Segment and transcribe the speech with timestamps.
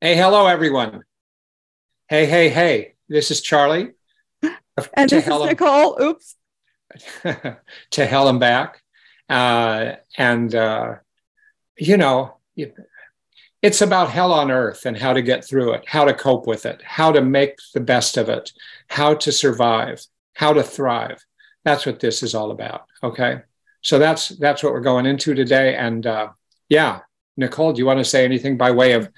[0.00, 1.02] Hey, hello, everyone.
[2.08, 2.94] Hey, hey, hey.
[3.08, 3.94] This is Charlie.
[4.94, 6.00] And this is Nicole.
[6.00, 6.36] Oops.
[7.90, 8.80] to hell and back.
[9.28, 10.94] Uh, and, uh,
[11.76, 12.36] you know,
[13.60, 16.64] it's about hell on earth and how to get through it, how to cope with
[16.64, 18.52] it, how to make the best of it,
[18.86, 21.24] how to survive, how to thrive.
[21.64, 22.84] That's what this is all about.
[23.02, 23.40] Okay.
[23.82, 25.74] So that's that's what we're going into today.
[25.74, 26.28] And uh,
[26.68, 27.00] yeah,
[27.36, 29.08] Nicole, do you want to say anything by way of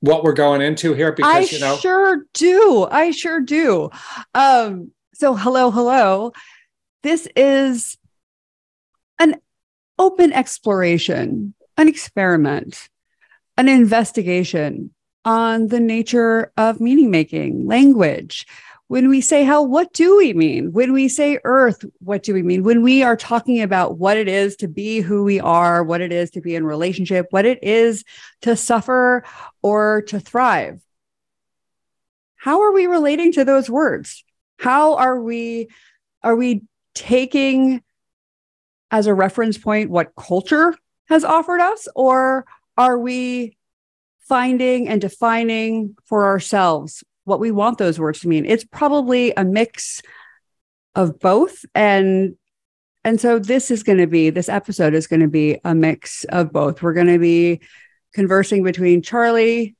[0.00, 1.12] what we're going into here?
[1.12, 2.86] Because I you know, I sure do.
[2.90, 3.90] I sure do.
[4.34, 6.32] Um, so hello, hello.
[7.02, 7.96] This is
[9.18, 9.36] an
[9.98, 12.88] open exploration, an experiment,
[13.56, 14.92] an investigation
[15.24, 18.46] on the nature of meaning making, language,
[18.88, 20.72] when we say hell, what do we mean?
[20.72, 22.64] When we say earth, what do we mean?
[22.64, 26.10] When we are talking about what it is to be who we are, what it
[26.10, 28.02] is to be in relationship, what it is
[28.42, 29.24] to suffer
[29.62, 30.80] or to thrive.
[32.36, 34.24] How are we relating to those words?
[34.58, 35.68] How are we
[36.22, 36.62] are we
[36.94, 37.82] taking
[38.90, 40.74] as a reference point what culture
[41.08, 42.46] has offered us or
[42.78, 43.56] are we
[44.20, 48.44] finding and defining for ourselves what we want those words to mean.
[48.44, 50.02] It's probably a mix
[50.94, 52.34] of both and
[53.04, 56.24] and so this is going to be this episode is going to be a mix
[56.24, 56.82] of both.
[56.82, 57.60] We're going to be
[58.12, 59.76] conversing between Charlie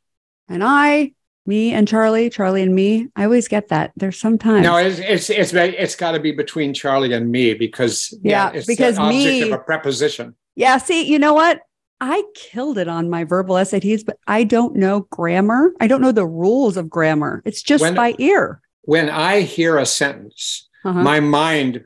[0.49, 1.13] and I,
[1.45, 3.09] me and Charlie, Charlie and me.
[3.17, 3.93] I always get that.
[3.97, 8.17] There's sometimes no, it's it's it's, it's got to be between Charlie and me because
[8.23, 10.37] yeah, yeah because me of a preposition.
[10.55, 11.61] Yeah, see, you know what?
[12.01, 15.73] I killed it on my verbal SATs, but I don't know grammar.
[15.81, 17.43] I don't know the rules of grammar.
[17.45, 18.61] It's just when, by ear.
[18.83, 21.03] When I hear a sentence, uh-huh.
[21.03, 21.85] my mind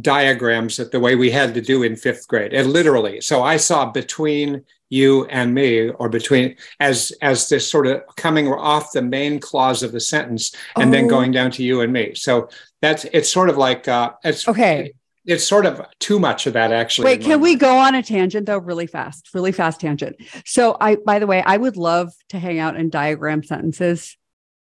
[0.00, 2.52] diagrams it the way we had to do in fifth grade.
[2.52, 3.20] It literally.
[3.20, 8.52] So I saw between you and me, or between as as this sort of coming
[8.52, 10.92] off the main clause of the sentence and oh.
[10.92, 12.14] then going down to you and me.
[12.14, 12.48] So
[12.82, 14.92] that's it's sort of like uh, it's okay
[15.26, 17.06] it's sort of too much of that actually.
[17.06, 20.16] Wait, can we go on a tangent though, really fast, really fast tangent?
[20.44, 24.16] So I, by the way, I would love to hang out and diagram sentences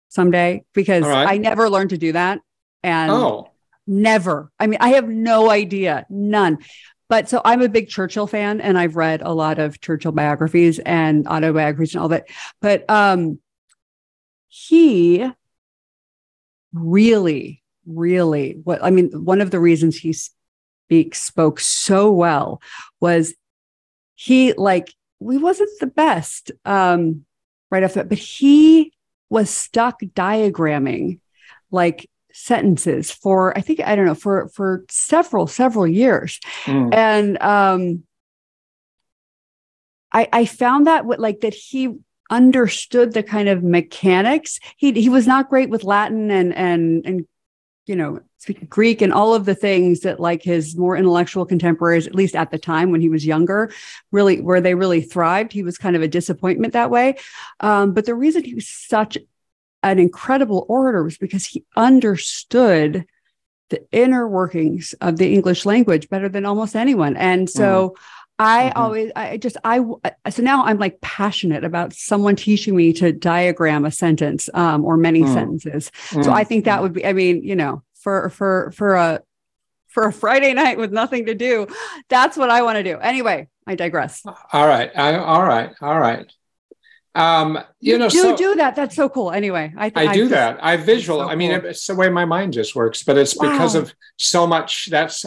[0.09, 1.27] someday because right.
[1.27, 2.39] I never learned to do that.
[2.81, 3.51] And oh.
[3.85, 6.59] never, I mean, I have no idea, none.
[7.09, 10.79] But so I'm a big Churchill fan and I've read a lot of Churchill biographies
[10.79, 12.27] and autobiographies and all that.
[12.61, 13.39] But um,
[14.47, 15.29] he
[16.73, 20.31] really really what i mean one of the reasons he's
[20.87, 22.61] speak spoke so well
[23.01, 23.35] was
[24.15, 27.25] he like we wasn't the best um
[27.69, 28.93] right off the bat, but he
[29.29, 31.19] was stuck diagramming
[31.71, 36.93] like sentences for i think i don't know for for several several years mm.
[36.93, 38.03] and um
[40.13, 41.93] i i found that what like that he
[42.31, 47.25] understood the kind of mechanics he he was not great with latin and and and
[47.87, 52.05] you know, speak Greek and all of the things that like his more intellectual contemporaries,
[52.05, 53.71] at least at the time when he was younger,
[54.11, 55.53] really where they really thrived.
[55.53, 57.15] He was kind of a disappointment that way.
[57.61, 59.17] Um, but the reason he was such
[59.83, 63.05] an incredible orator was because he understood
[63.69, 67.17] the inner workings of the English language better than almost anyone.
[67.17, 68.01] And so mm.
[68.39, 68.79] I mm-hmm.
[68.79, 69.79] always, I just, I,
[70.29, 74.95] so now I'm like passionate about someone teaching me to diagram a sentence um, or
[74.95, 75.33] many mm.
[75.33, 75.91] sentences.
[76.09, 76.23] Mm.
[76.23, 79.21] So I think that would be, I mean, you know, for, for, for a,
[79.87, 81.65] for a Friday night with nothing to do,
[82.09, 82.99] that's what I want to do.
[82.99, 84.23] Anyway, I digress.
[84.53, 84.91] All right.
[84.95, 85.71] I, all right.
[85.81, 86.31] All right.
[87.15, 88.75] Um, you, you know, do so, do that.
[88.75, 89.31] That's so cool.
[89.31, 90.63] Anyway, I, th- I do I that.
[90.63, 91.19] I visual.
[91.19, 91.69] So I mean, cool.
[91.69, 93.51] it's the way my mind just works, but it's wow.
[93.51, 94.87] because of so much.
[94.91, 95.25] That's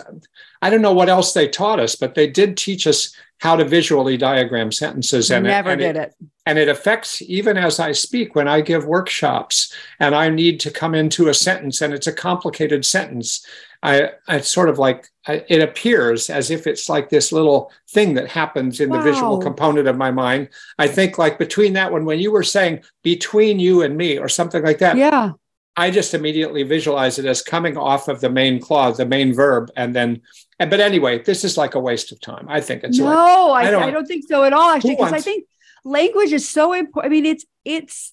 [0.63, 3.65] I don't know what else they taught us, but they did teach us how to
[3.65, 5.31] visually diagram sentences.
[5.31, 6.27] And never it, and did it, it.
[6.47, 10.71] And it affects even as I speak when I give workshops and I need to
[10.71, 13.45] come into a sentence and it's a complicated sentence.
[13.83, 18.29] I, it's sort of like it appears as if it's like this little thing that
[18.29, 18.99] happens in wow.
[18.99, 20.51] the visual component of my mind.
[20.79, 24.29] I think like between that one, when you were saying between you and me or
[24.29, 24.97] something like that.
[24.97, 25.33] Yeah.
[25.77, 29.71] I just immediately visualize it as coming off of the main clause, the main verb,
[29.77, 30.21] and then.
[30.59, 32.47] But anyway, this is like a waste of time.
[32.51, 34.71] I think it's no, like, I, I, don't, I don't think so at all.
[34.71, 35.47] Actually, because I think
[35.85, 37.11] language is so important.
[37.11, 38.13] I mean, it's it's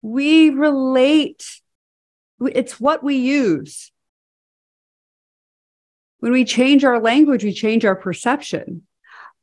[0.00, 1.44] we relate.
[2.40, 3.92] It's what we use.
[6.20, 8.82] When we change our language, we change our perception.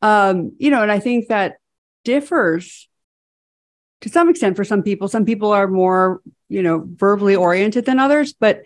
[0.01, 1.57] Um, you know, and I think that
[2.03, 2.87] differs
[4.01, 5.07] to some extent for some people.
[5.07, 8.33] Some people are more you know, verbally oriented than others.
[8.33, 8.63] But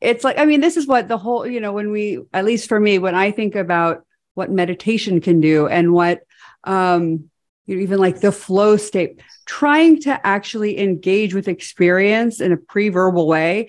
[0.00, 2.68] it's like, I mean, this is what the whole, you know, when we, at least
[2.68, 4.04] for me, when I think about
[4.34, 6.20] what meditation can do and what,
[6.64, 7.30] um,
[7.66, 12.56] you know, even like the flow state, trying to actually engage with experience in a
[12.56, 13.68] pre-verbal way,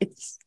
[0.00, 0.37] it's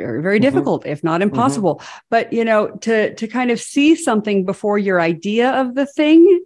[0.00, 0.44] very, very mm-hmm.
[0.44, 1.30] difficult, if not mm-hmm.
[1.30, 1.76] impossible.
[1.76, 2.06] Mm-hmm.
[2.10, 6.44] But you know, to to kind of see something before your idea of the thing,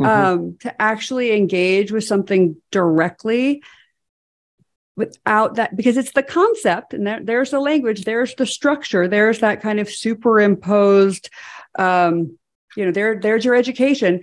[0.00, 0.04] mm-hmm.
[0.04, 3.62] um, to actually engage with something directly
[4.96, 9.38] without that because it's the concept and there, there's the language there's the structure there's
[9.38, 11.30] that kind of superimposed
[11.78, 12.36] um
[12.76, 14.20] you know there there's your education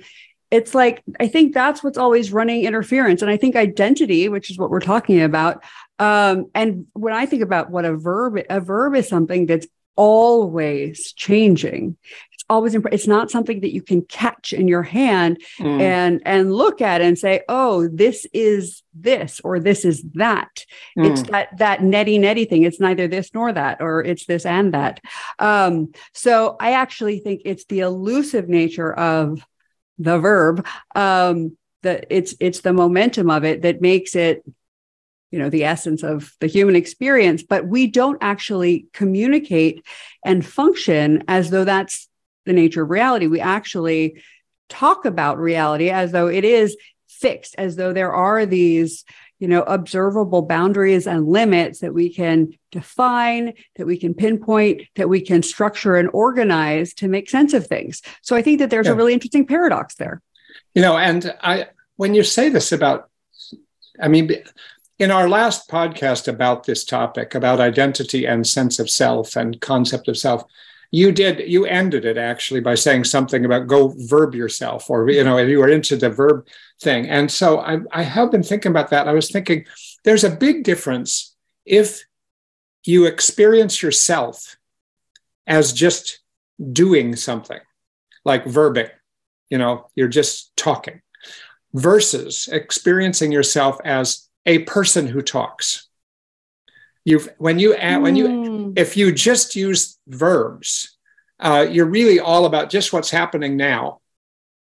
[0.52, 4.60] it's like i think that's what's always running interference and i think identity which is
[4.60, 5.64] what we're talking about
[6.00, 11.12] um, and when i think about what a verb a verb is something that's always
[11.12, 11.98] changing
[12.32, 15.82] it's always imp- it's not something that you can catch in your hand mm.
[15.82, 20.66] and and look at and say oh this is this or this is that
[20.98, 21.06] mm.
[21.06, 24.74] it's that that neti neti thing it's neither this nor that or it's this and
[24.74, 25.02] that
[25.40, 29.46] um, so i actually think it's the elusive nature of
[29.98, 30.66] the verb
[30.96, 34.44] um that it's it's the momentum of it that makes it
[35.32, 39.86] you know the essence of the human experience but we don't actually communicate
[40.26, 42.10] and function as though that's
[42.50, 43.28] the nature of reality.
[43.28, 44.22] We actually
[44.68, 46.76] talk about reality as though it is
[47.08, 49.06] fixed as though there are these
[49.40, 55.10] you know observable boundaries and limits that we can define that we can pinpoint that
[55.10, 58.02] we can structure and organize to make sense of things.
[58.22, 58.94] So i think that there's yeah.
[58.94, 60.22] a really interesting paradox there.
[60.74, 63.10] You know and i when you say this about
[64.00, 64.32] i mean
[65.00, 70.08] in our last podcast about this topic about identity and sense of self and concept
[70.08, 70.44] of self
[70.92, 75.24] you did you ended it actually by saying something about go verb yourself or you
[75.24, 76.48] know if you were into the verb
[76.82, 77.08] thing.
[77.10, 79.08] And so I, I have been thinking about that.
[79.08, 79.66] I was thinking
[80.04, 81.36] there's a big difference
[81.66, 82.04] if
[82.86, 84.58] you experience yourself
[85.46, 86.22] as just
[86.72, 87.60] doing something
[88.26, 88.90] like verbing
[89.50, 91.02] you know you're just talking
[91.74, 95.88] versus experiencing yourself as a person who talks.
[97.06, 98.74] You've when you add, when you hmm.
[98.76, 100.98] if you just use verbs,
[101.40, 104.02] uh, you're really all about just what's happening now,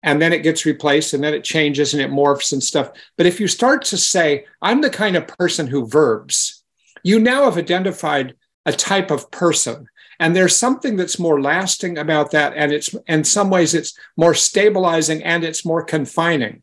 [0.03, 2.93] and then it gets replaced, and then it changes and it morphs and stuff.
[3.17, 6.63] But if you start to say, "I'm the kind of person who verbs,"
[7.03, 8.35] you now have identified
[8.67, 9.87] a type of person.
[10.19, 12.53] And there's something that's more lasting about that.
[12.55, 16.63] And it's in some ways it's more stabilizing and it's more confining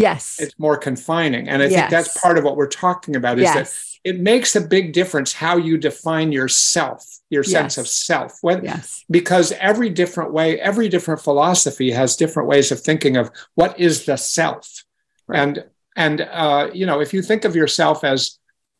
[0.00, 1.74] yes it's more confining and i yes.
[1.74, 3.54] think that's part of what we're talking about is yes.
[3.54, 8.38] that it makes a big difference how you define yourself, your sense of self.
[8.40, 9.04] When, yes.
[9.10, 14.06] Because every different way, every different philosophy has different ways of thinking of what is
[14.06, 14.84] the self.
[15.26, 15.40] Right.
[15.40, 15.64] And
[15.96, 18.38] and uh, you know, if you think of yourself as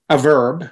[0.08, 0.70] a verb,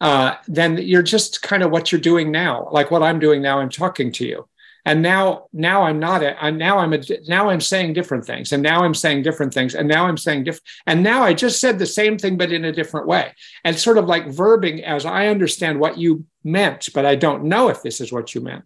[0.00, 3.60] uh, then you're just kind of what you're doing now, like what I'm doing now.
[3.60, 4.48] I'm talking to you
[4.84, 8.52] and now now i'm not a, I'm, now i'm a, now i'm saying different things
[8.52, 11.60] and now i'm saying different things and now i'm saying different and now i just
[11.60, 13.32] said the same thing but in a different way.
[13.64, 17.68] And sort of like verbing as i understand what you meant but i don't know
[17.68, 18.64] if this is what you meant.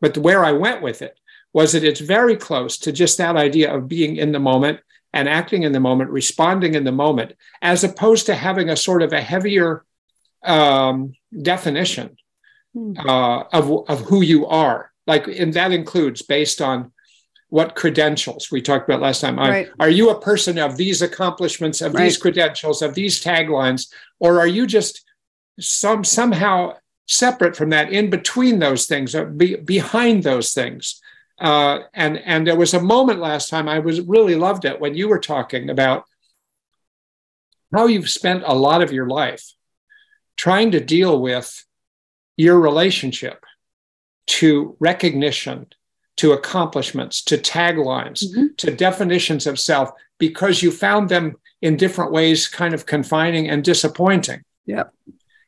[0.00, 1.18] But where i went with it
[1.52, 4.80] was that it's very close to just that idea of being in the moment
[5.12, 7.32] and acting in the moment responding in the moment
[7.62, 9.84] as opposed to having a sort of a heavier
[10.44, 12.16] um, definition
[12.74, 12.92] hmm.
[12.98, 16.92] uh, of, of who you are like and that includes based on
[17.48, 19.70] what credentials we talked about last time right.
[19.80, 22.04] are you a person of these accomplishments of right.
[22.04, 23.88] these credentials of these taglines
[24.20, 25.04] or are you just
[25.58, 26.74] some somehow
[27.06, 31.00] separate from that in between those things or be, behind those things
[31.40, 34.94] uh, and and there was a moment last time i was really loved it when
[34.94, 36.04] you were talking about
[37.72, 39.54] how you've spent a lot of your life
[40.36, 41.64] trying to deal with
[42.36, 43.44] your relationship
[44.28, 45.66] to recognition,
[46.16, 48.46] to accomplishments, to taglines, mm-hmm.
[48.58, 53.64] to definitions of self, because you found them in different ways kind of confining and
[53.64, 54.42] disappointing.
[54.66, 54.84] Yeah.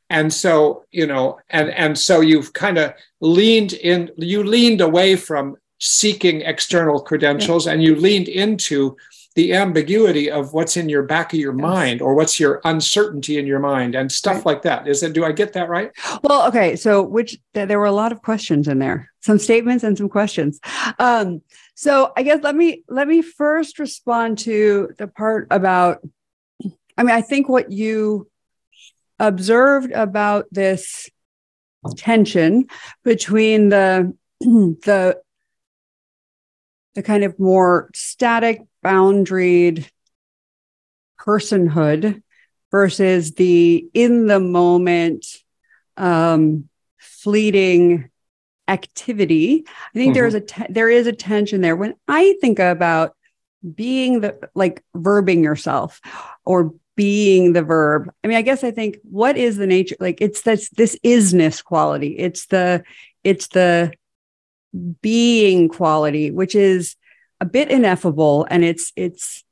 [0.09, 5.15] And so, you know, and and so you've kind of leaned in, you leaned away
[5.15, 8.97] from seeking external credentials and you leaned into
[9.37, 11.63] the ambiguity of what's in your back of your yes.
[11.63, 14.47] mind or what's your uncertainty in your mind and stuff right.
[14.47, 14.89] like that.
[14.89, 15.93] Is it, do I get that right?
[16.23, 16.75] Well, okay.
[16.75, 20.59] So, which there were a lot of questions in there, some statements and some questions.
[20.99, 21.43] Um,
[21.75, 26.01] so I guess let me, let me first respond to the part about,
[26.97, 28.29] I mean, I think what you
[29.21, 31.09] observed about this
[31.97, 32.67] tension
[33.05, 35.21] between the, the,
[36.95, 39.89] the kind of more static boundaried
[41.19, 42.23] personhood
[42.71, 45.27] versus the in the moment
[45.97, 46.69] um,
[46.99, 48.09] fleeting
[48.69, 50.15] activity i think mm-hmm.
[50.15, 53.17] there's a te- there is a tension there when i think about
[53.75, 56.01] being the like verbing yourself
[56.45, 58.11] or being the verb.
[58.23, 61.65] I mean, I guess I think what is the nature like it's this this isness
[61.65, 62.19] quality.
[62.19, 62.83] It's the
[63.25, 63.93] it's the
[65.01, 66.97] being quality, which is
[67.41, 69.45] a bit ineffable and it's it's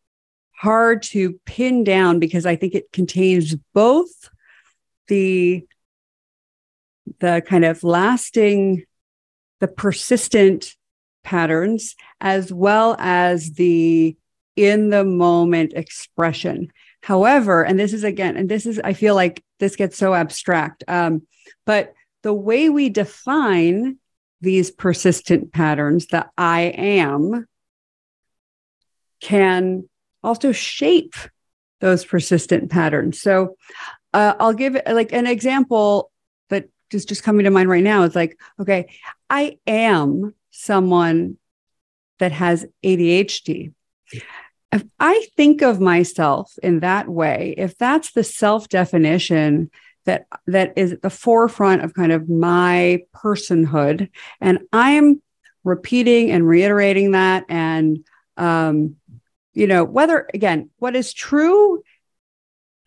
[0.56, 4.30] hard to pin down because I think it contains both
[5.06, 5.64] the
[7.20, 8.84] the kind of lasting
[9.60, 10.74] the persistent
[11.24, 14.16] patterns as well as the
[14.56, 16.70] in the moment expression.
[17.02, 20.84] However and this is again and this is i feel like this gets so abstract
[20.88, 21.22] um,
[21.64, 23.98] but the way we define
[24.40, 27.46] these persistent patterns the i am
[29.20, 29.88] can
[30.22, 31.14] also shape
[31.80, 33.56] those persistent patterns so
[34.14, 36.10] uh, i'll give like an example
[36.48, 38.88] that is just coming to mind right now is like okay
[39.30, 41.36] i am someone
[42.18, 43.72] that has ADHD.
[44.70, 49.70] If I think of myself in that way, if that's the self definition
[50.04, 54.10] that that is at the forefront of kind of my personhood,
[54.40, 55.22] and I'm
[55.64, 58.04] repeating and reiterating that, and
[58.36, 58.96] um,
[59.58, 61.82] you know whether again what is true,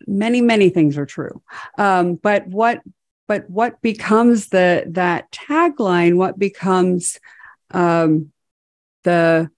[0.06, 1.42] many many things are true,
[1.76, 2.80] um, but what
[3.28, 6.16] but what becomes the that tagline?
[6.16, 7.18] What becomes
[7.72, 8.32] um,
[9.04, 9.50] the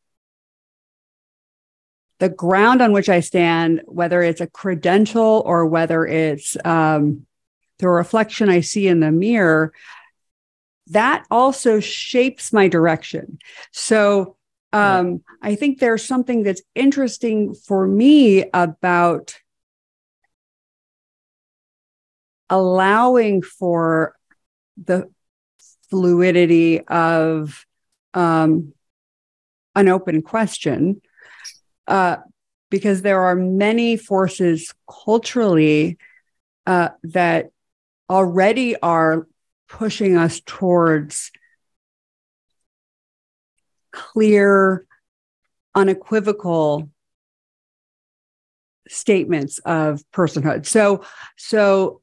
[2.18, 7.26] the ground on which I stand, whether it's a credential or whether it's um,
[7.78, 9.72] the reflection I see in the mirror,
[10.88, 13.38] that also shapes my direction.
[13.72, 14.33] So
[14.74, 19.36] um, I think there's something that's interesting for me about
[22.50, 24.16] allowing for
[24.76, 25.08] the
[25.90, 27.64] fluidity of
[28.14, 28.74] um,
[29.76, 31.00] an open question
[31.86, 32.16] uh,
[32.68, 35.98] because there are many forces culturally
[36.66, 37.50] uh, that
[38.10, 39.28] already are
[39.68, 41.30] pushing us towards
[43.94, 44.84] clear,
[45.74, 46.90] unequivocal
[48.88, 50.66] statements of personhood.
[50.66, 51.04] So,
[51.36, 52.02] so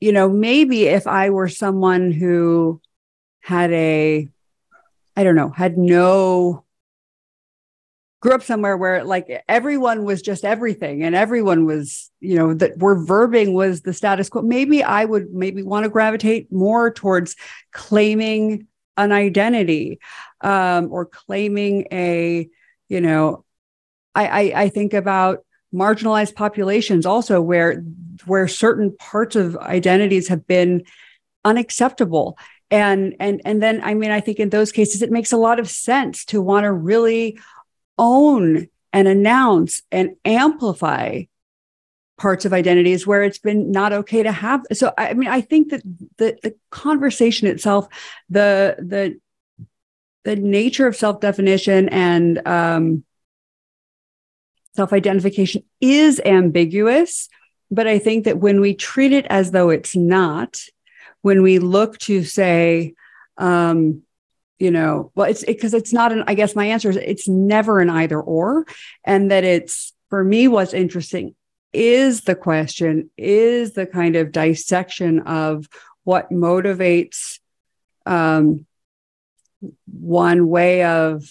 [0.00, 2.80] you know, maybe if I were someone who
[3.40, 4.28] had a,
[5.16, 6.64] I don't know, had no,
[8.20, 12.76] grew up somewhere where like everyone was just everything and everyone was, you know, that
[12.78, 14.42] where verbing was the status quo.
[14.42, 17.36] Maybe I would maybe want to gravitate more towards
[17.72, 20.00] claiming an identity
[20.40, 22.48] um, or claiming a,
[22.88, 23.44] you know,
[24.14, 27.82] I, I, I think about marginalized populations also where
[28.24, 30.84] where certain parts of identities have been
[31.44, 32.38] unacceptable.
[32.70, 35.60] And and and then i mean i think in those cases it makes a lot
[35.60, 37.38] of sense to want to really
[37.96, 41.22] own and announce and amplify
[42.18, 45.70] parts of identities where it's been not okay to have so i mean i think
[45.70, 45.82] that
[46.16, 47.88] the the conversation itself
[48.30, 49.18] the the
[50.24, 53.04] the nature of self-definition and um,
[54.74, 57.28] self-identification is ambiguous
[57.70, 60.58] but i think that when we treat it as though it's not
[61.26, 62.94] when we look to say,
[63.36, 64.02] um,
[64.60, 67.26] you know, well, it's because it, it's not an, I guess my answer is it's
[67.26, 68.64] never an either or.
[69.02, 71.34] And that it's, for me, what's interesting
[71.76, 75.68] is the question, is the kind of dissection of
[76.04, 77.38] what motivates
[78.06, 78.66] um,
[79.86, 81.24] one way of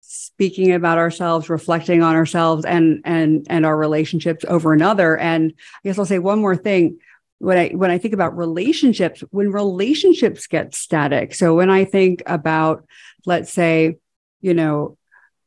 [0.00, 5.88] speaking about ourselves reflecting on ourselves and and and our relationships over another and i
[5.88, 6.98] guess i'll say one more thing
[7.38, 11.34] when I when I think about relationships, when relationships get static.
[11.34, 12.86] So when I think about,
[13.26, 13.96] let's say,
[14.40, 14.96] you know,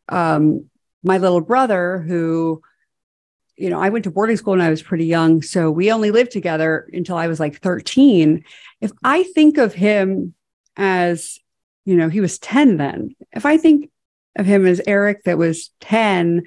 [0.07, 0.69] um,
[1.03, 2.61] my little brother who,
[3.59, 6.11] you know, I went to boarding school when I was pretty young, so we only
[6.11, 8.43] lived together until I was like 13.
[8.81, 10.33] If I think of him
[10.77, 11.39] as,
[11.85, 13.15] you know, he was 10 then.
[13.33, 13.91] If I think
[14.37, 16.43] of him as Eric that was 10,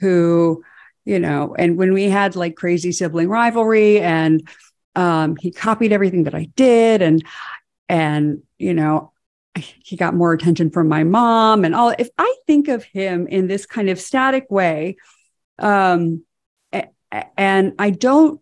[0.00, 0.64] who,
[1.04, 4.48] you know, and when we had like crazy sibling rivalry and
[4.96, 7.24] um, he copied everything that I did, and
[7.88, 9.12] and you know
[9.56, 11.94] he got more attention from my mom and all.
[11.98, 14.96] If I think of him in this kind of static way,
[15.58, 16.24] um,
[17.36, 18.40] and I don't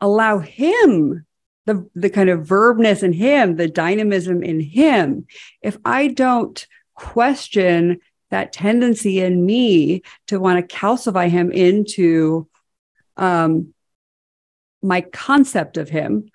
[0.00, 1.26] allow him
[1.66, 5.26] the the kind of verbness in him, the dynamism in him,
[5.62, 12.48] if I don't question that tendency in me to want to calcify him into
[13.16, 13.72] um,
[14.82, 16.30] my concept of him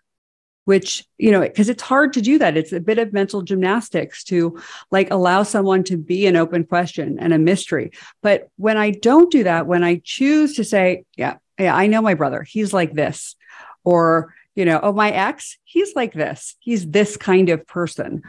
[0.66, 2.58] which you know because it's hard to do that.
[2.58, 4.60] It's a bit of mental gymnastics to
[4.92, 7.92] like allow someone to be an open question and a mystery.
[8.22, 12.02] But when i don't do that when i choose to say yeah yeah i know
[12.02, 12.44] my brother.
[12.44, 13.36] He's like this
[13.84, 16.56] or you know oh my ex he's like this.
[16.60, 18.22] He's this kind of person.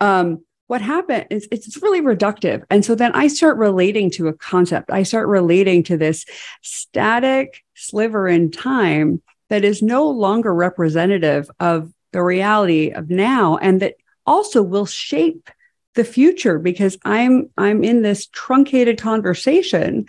[0.00, 2.62] Um what happened is it's really reductive.
[2.68, 4.90] And so then i start relating to a concept.
[4.90, 6.26] I start relating to this
[6.60, 13.80] static sliver in time that is no longer representative of the reality of now and
[13.80, 13.94] that
[14.26, 15.50] also will shape
[15.94, 20.06] the future because i'm i'm in this truncated conversation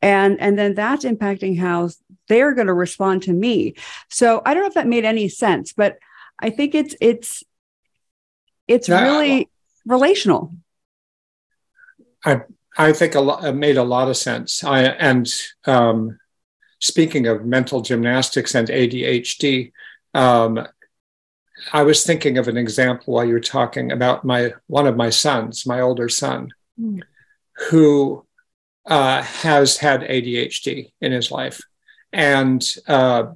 [0.00, 1.88] and and then that's impacting how
[2.28, 3.74] they're going to respond to me.
[4.08, 5.98] So i don't know if that made any sense but
[6.38, 7.42] i think it's it's
[8.68, 9.50] it's really
[9.86, 10.54] relational.
[12.24, 12.42] I
[12.78, 14.64] i think a lot it made a lot of sense.
[14.64, 15.28] I and
[15.66, 16.18] um
[16.82, 19.72] speaking of mental gymnastics and ADHD,
[20.14, 20.66] um,
[21.72, 25.10] I was thinking of an example while you were talking about my one of my
[25.10, 27.00] sons, my older son, mm.
[27.70, 28.26] who
[28.84, 31.60] uh, has had ADHD in his life,
[32.12, 33.32] and uh,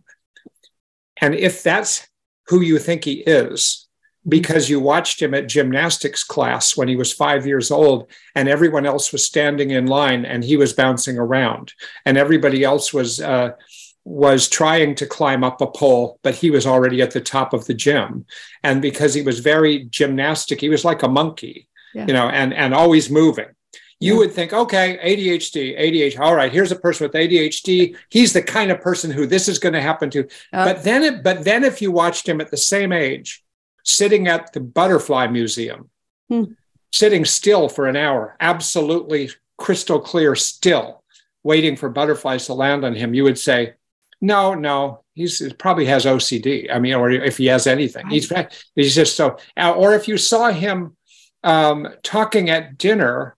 [1.21, 2.07] and if that's
[2.49, 3.86] who you think he is,
[4.29, 8.87] because you watched him at gymnastics class when he was five years old and everyone
[8.87, 11.73] else was standing in line and he was bouncing around
[12.05, 13.51] and everybody else was uh,
[14.05, 17.67] was trying to climb up a pole but he was already at the top of
[17.67, 18.25] the gym
[18.63, 22.07] and because he was very gymnastic he was like a monkey yeah.
[22.07, 23.47] you know and and always moving
[23.99, 24.19] you yeah.
[24.19, 26.21] would think, okay, ADHD, ADHD.
[26.21, 27.97] All right, here's a person with ADHD.
[28.11, 30.25] He's the kind of person who this is going to happen to.
[30.53, 33.43] Uh, but then, it, but then, if you watched him at the same age,
[33.87, 35.89] sitting at the Butterfly Museum,
[36.29, 36.45] hmm.
[36.93, 41.03] sitting still for an hour, absolutely crystal clear still,
[41.45, 43.75] waiting for butterflies to land on him, you would say,
[44.21, 46.75] no, no, he's he probably has OCD.
[46.75, 48.33] I mean, or if he has anything, he's
[48.75, 49.37] he's just so.
[49.57, 50.97] Or if you saw him
[51.45, 53.37] um, talking at dinner,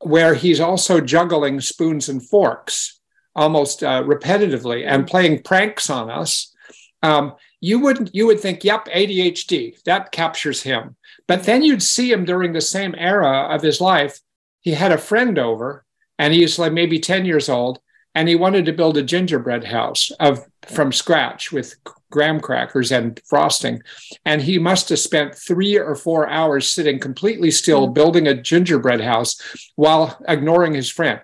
[0.00, 3.00] where he's also juggling spoons and forks
[3.34, 6.54] almost uh, repetitively and playing pranks on us,
[7.02, 12.10] um, you wouldn't you would think yep adhd that captures him but then you'd see
[12.10, 14.20] him during the same era of his life
[14.60, 15.84] he had a friend over
[16.18, 17.80] and he's like maybe 10 years old
[18.14, 21.76] and he wanted to build a gingerbread house of from scratch with
[22.10, 23.82] graham crackers and frosting
[24.24, 27.94] and he must have spent three or four hours sitting completely still mm-hmm.
[27.94, 29.40] building a gingerbread house
[29.76, 31.20] while ignoring his friend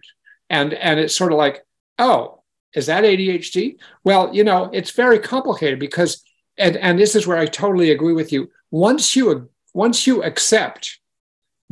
[0.51, 1.65] and and it's sort of like
[1.99, 2.43] oh
[2.75, 3.77] is that ADHD?
[4.03, 6.24] Well, you know, it's very complicated because,
[6.59, 8.51] and, and this is where I totally agree with you.
[8.71, 11.01] Once you once you accept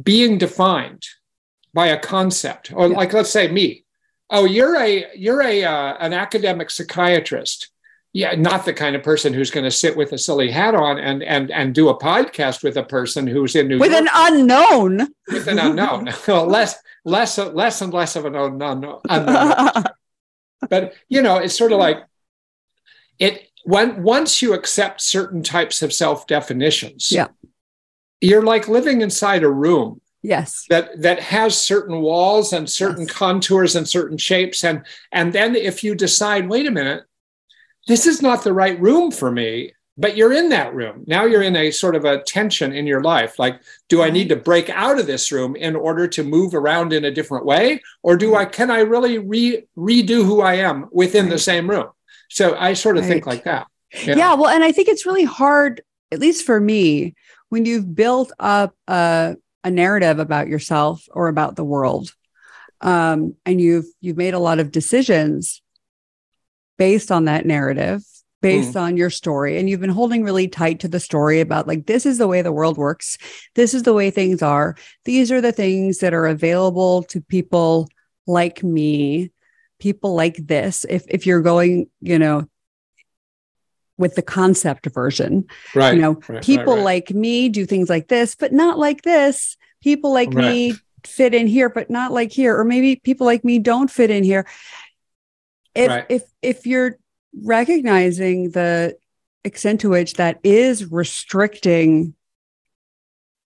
[0.02, 1.06] being defined
[1.74, 2.96] by a concept, or yeah.
[2.96, 3.84] like let's say me,
[4.30, 7.68] oh, you're a you're a uh, an academic psychiatrist.
[8.14, 10.98] Yeah, not the kind of person who's going to sit with a silly hat on
[10.98, 14.02] and and and do a podcast with a person who's in New with York.
[14.02, 15.08] an unknown.
[15.28, 16.10] With an unknown.
[16.28, 19.00] well, less less less and less of an unknown.
[19.08, 19.84] unknown
[20.68, 22.04] but you know, it's sort of like
[23.18, 27.28] it when once you accept certain types of self definitions, yeah,
[28.20, 30.00] you're like living inside a room.
[30.22, 30.66] Yes.
[30.68, 33.12] That that has certain walls and certain yes.
[33.12, 34.64] contours and certain shapes.
[34.64, 37.04] And and then if you decide, wait a minute,
[37.88, 41.42] this is not the right room for me, but you're in that room now you're
[41.42, 44.70] in a sort of a tension in your life like do i need to break
[44.70, 48.28] out of this room in order to move around in a different way or do
[48.28, 48.38] mm-hmm.
[48.38, 51.88] i can i really re, redo who i am within the same room
[52.32, 53.10] so i sort of right.
[53.10, 53.66] think like that
[54.06, 54.14] know?
[54.14, 57.14] yeah well and i think it's really hard at least for me
[57.48, 62.12] when you've built up a, a narrative about yourself or about the world
[62.80, 65.62] um, and you've you've made a lot of decisions
[66.78, 68.02] based on that narrative
[68.40, 68.80] based mm.
[68.80, 72.04] on your story and you've been holding really tight to the story about like this
[72.04, 73.16] is the way the world works
[73.54, 77.88] this is the way things are these are the things that are available to people
[78.26, 79.30] like me
[79.82, 82.46] people like this if if you're going you know
[83.98, 86.84] with the concept version right you know right, people right, right.
[86.84, 89.56] like me do things like this but not like this.
[89.82, 93.58] People like me fit in here but not like here or maybe people like me
[93.58, 94.46] don't fit in here.
[95.74, 96.96] If if if you're
[97.42, 98.96] recognizing the
[99.42, 102.14] extent to which that is restricting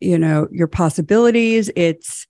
[0.00, 2.26] you know your possibilities it's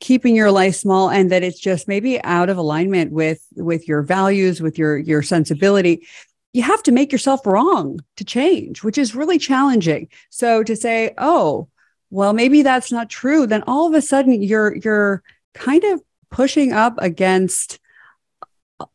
[0.00, 4.02] keeping your life small and that it's just maybe out of alignment with with your
[4.02, 6.06] values with your your sensibility
[6.52, 10.08] you have to make yourself wrong to change which is really challenging.
[10.30, 11.68] So to say oh
[12.10, 15.22] well maybe that's not true then all of a sudden you're you're
[15.54, 17.78] kind of pushing up against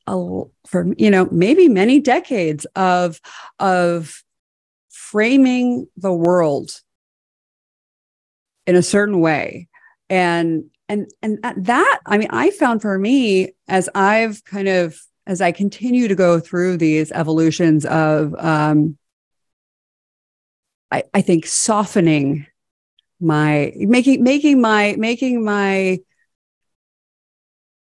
[0.08, 3.22] a, for you know maybe many decades of
[3.60, 4.24] of
[4.89, 6.82] framing the world
[8.65, 9.68] in a certain way.
[10.10, 15.41] And and and that i mean i found for me as i've kind of as
[15.41, 18.98] i continue to go through these evolutions of um
[20.91, 22.45] i i think softening
[23.19, 26.00] my making making my making my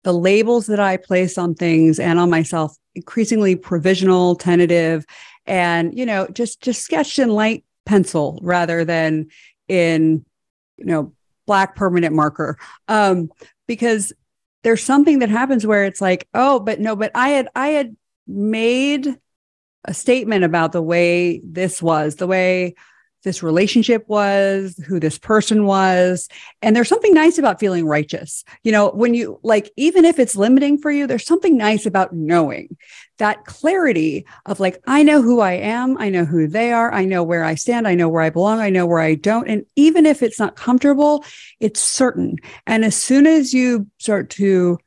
[0.02, 5.04] the labels that i place on things and on myself increasingly provisional tentative
[5.46, 9.26] and you know just just sketched in light pencil rather than
[9.68, 10.24] in
[10.76, 11.12] you know
[11.50, 12.56] black permanent marker.
[12.86, 13.28] Um
[13.66, 14.12] because
[14.62, 17.96] there's something that happens where it's like oh but no but i had i had
[18.28, 19.18] made
[19.84, 22.76] a statement about the way this was the way
[23.22, 26.28] this relationship was, who this person was.
[26.62, 28.44] And there's something nice about feeling righteous.
[28.62, 32.14] You know, when you like, even if it's limiting for you, there's something nice about
[32.14, 32.76] knowing
[33.18, 35.98] that clarity of like, I know who I am.
[35.98, 36.92] I know who they are.
[36.92, 37.86] I know where I stand.
[37.86, 38.60] I know where I belong.
[38.60, 39.48] I know where I don't.
[39.48, 41.24] And even if it's not comfortable,
[41.60, 42.36] it's certain.
[42.66, 44.78] And as soon as you start to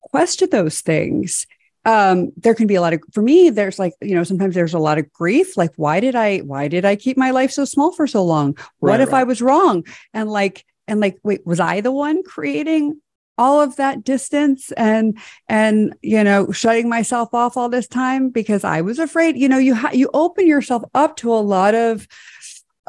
[0.00, 1.46] question those things,
[1.86, 4.74] um, there can be a lot of for me there's like you know sometimes there's
[4.74, 7.64] a lot of grief like why did i why did i keep my life so
[7.64, 8.58] small for so long?
[8.80, 9.20] What right, if right.
[9.20, 9.86] i was wrong?
[10.12, 13.00] And like and like wait was i the one creating
[13.38, 15.16] all of that distance and
[15.48, 19.36] and you know shutting myself off all this time because i was afraid?
[19.36, 22.08] You know you ha- you open yourself up to a lot of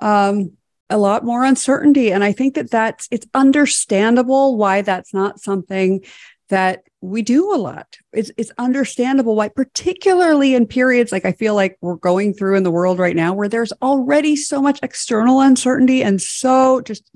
[0.02, 0.54] um
[0.90, 2.12] a lot more uncertainty.
[2.12, 6.04] And i think that that's it's understandable why that's not something
[6.50, 7.98] that we do a lot.
[8.12, 12.64] It's, it's understandable why, particularly in periods like I feel like we're going through in
[12.64, 17.10] the world right now, where there's already so much external uncertainty and so just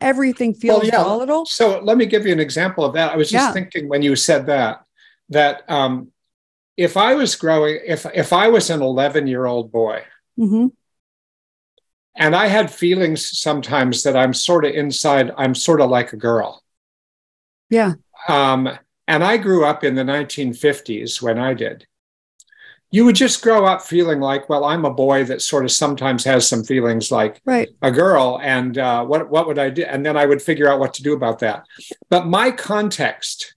[0.00, 1.02] everything feels well, yeah.
[1.02, 1.46] volatile.
[1.46, 3.12] So let me give you an example of that.
[3.12, 3.52] I was just yeah.
[3.52, 4.84] thinking when you said that,
[5.30, 6.12] that um,
[6.76, 10.02] if I was growing, if if I was an 11 year old boy,
[10.38, 10.66] mm-hmm.
[12.16, 16.16] and I had feelings sometimes that I'm sort of inside, I'm sort of like a
[16.16, 16.62] girl.
[17.70, 17.94] Yeah.
[18.28, 21.86] Um, and I grew up in the 1950s when I did.
[22.90, 26.24] You would just grow up feeling like, well, I'm a boy that sort of sometimes
[26.24, 27.68] has some feelings like right.
[27.82, 29.82] a girl, and uh, what what would I do?
[29.82, 31.64] And then I would figure out what to do about that.
[32.08, 33.56] But my context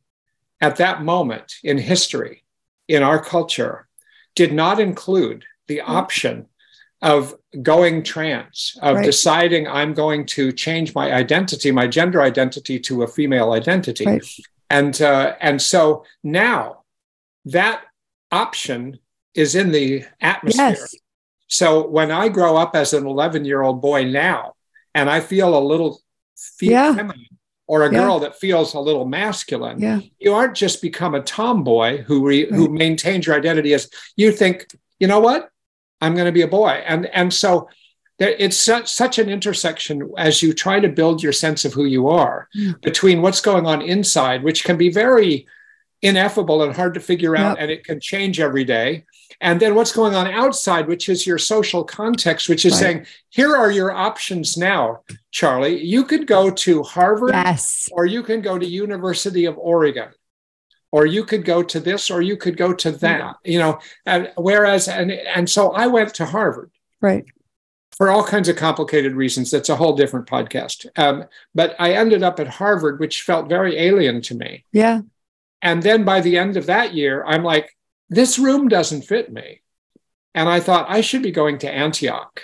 [0.59, 2.43] at that moment in history,
[2.87, 3.87] in our culture,
[4.35, 6.47] did not include the option
[7.03, 9.05] of going trans, of right.
[9.05, 14.05] deciding I'm going to change my identity, my gender identity to a female identity.
[14.05, 14.27] Right
[14.69, 16.83] and uh, and so now
[17.45, 17.81] that
[18.31, 18.99] option
[19.33, 20.69] is in the atmosphere.
[20.69, 20.95] Yes.
[21.47, 24.53] So when I grow up as an 11 year old boy now,
[24.93, 26.01] and I feel a little
[26.59, 26.93] yeah.
[26.93, 27.25] feminine
[27.67, 27.99] or a yeah.
[27.99, 29.99] girl that feels a little masculine, yeah.
[30.19, 32.53] you aren't just become a tomboy who re- right.
[32.53, 34.67] who maintains your identity as you think.
[34.99, 35.49] You know what?
[36.01, 37.69] I'm going to be a boy, and and so
[38.19, 42.07] it's such, such an intersection as you try to build your sense of who you
[42.07, 42.73] are yeah.
[42.81, 45.47] between what's going on inside, which can be very
[46.01, 47.63] ineffable and hard to figure out, yep.
[47.63, 49.05] and it can change every day.
[49.39, 52.79] And then what's going on outside, which is your social context, which is right.
[52.79, 55.01] saying, here are your options now,
[55.31, 55.83] Charlie.
[55.83, 57.87] You could go to Harvard, yes.
[57.91, 60.09] or you can go to University of Oregon
[60.91, 64.31] or you could go to this or you could go to that you know and
[64.37, 67.25] whereas and and so i went to harvard right
[67.97, 69.49] for all kinds of complicated reasons.
[69.49, 70.85] That's a whole different podcast.
[70.97, 74.65] Um, but I ended up at Harvard, which felt very alien to me.
[74.71, 75.01] Yeah.
[75.61, 77.75] And then by the end of that year, I'm like,
[78.09, 79.61] this room doesn't fit me.
[80.35, 82.41] And I thought I should be going to Antioch.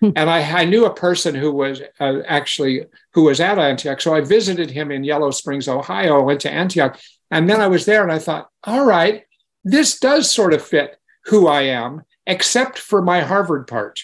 [0.00, 0.10] Hmm.
[0.14, 3.98] and I, I, knew a person who was uh, actually who was at Antioch.
[4.02, 7.00] So I visited him in Yellow Springs, Ohio, went to Antioch.
[7.30, 9.24] And then I was there and I thought, all right,
[9.64, 14.02] this does sort of fit who I am, except for my Harvard part.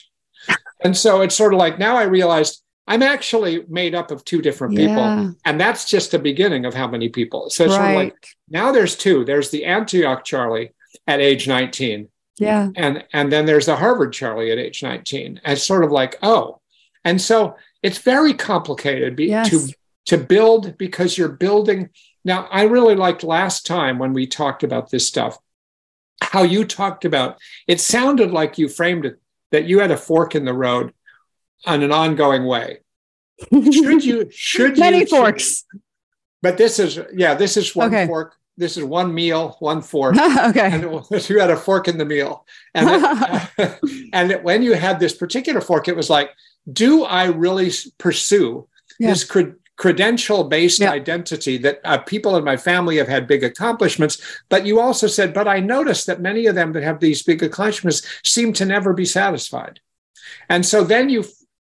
[0.85, 4.43] And so it's sort of like now I realized I'm actually made up of two
[4.43, 4.97] different people.
[4.97, 5.31] Yeah.
[5.45, 7.49] And that's just the beginning of how many people.
[7.51, 7.79] So it's right.
[7.79, 9.25] sort of like now there's two.
[9.25, 10.73] There's the Antioch Charlie
[11.07, 12.09] at age 19.
[12.39, 12.71] Yeah.
[12.77, 15.41] And and then there's the Harvard Charlie at age 19.
[15.45, 16.61] And it's sort of like, oh.
[17.05, 19.51] And so it's very complicated be, yes.
[19.51, 19.69] to
[20.07, 21.91] to build because you're building.
[22.25, 25.39] Now, I really liked last time when we talked about this stuff,
[26.21, 29.22] how you talked about it sounded like you framed it
[29.53, 30.93] that you had a fork in the road
[31.65, 32.81] on an ongoing way.
[33.51, 35.65] Should you should many you forks?
[36.43, 38.07] But this is yeah, this is one okay.
[38.07, 38.35] fork.
[38.57, 40.17] This is one meal, one fork.
[40.19, 40.71] okay.
[40.73, 42.89] And was, you had a fork in the meal, and
[43.59, 43.79] it,
[44.13, 46.31] and it, when you had this particular fork, it was like,
[46.71, 49.11] do I really pursue yeah.
[49.11, 49.25] this
[49.83, 50.93] credential based Yeah.
[50.93, 54.15] identity that uh, people in my family have had big accomplishments.
[54.49, 57.43] But you also said, but I noticed that many of them that have these big
[57.43, 59.81] accomplishments seem to never be satisfied.
[60.49, 61.25] And so then you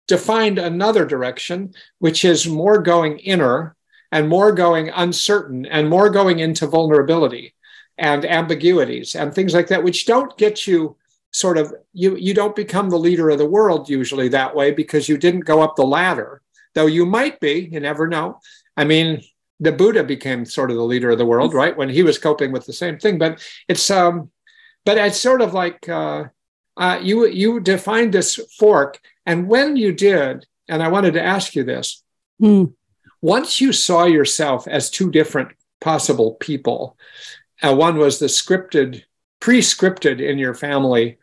[0.07, 3.75] defined another direction, which is more going inner
[4.13, 7.55] and more going uncertain and more going into vulnerability
[7.99, 10.97] and ambiguities and things like that, which don't get you
[11.33, 15.09] sort of you you don't become the leader of the world usually that way because
[15.09, 16.41] you didn't go up the ladder
[16.77, 18.39] though you might be you never know.
[18.77, 19.23] I mean
[19.59, 22.53] the buddha became sort of the leader of the world right when he was coping
[22.53, 24.31] with the same thing but it's um
[24.85, 26.25] but it's sort of like uh,
[26.77, 31.55] uh you you defined this fork and when you did and i wanted to ask
[31.55, 32.03] you this.
[32.39, 32.65] Hmm.
[33.23, 36.99] once you saw yourself as two different possible people
[37.63, 39.05] uh, one was the scripted
[39.41, 41.17] pre-scripted in your family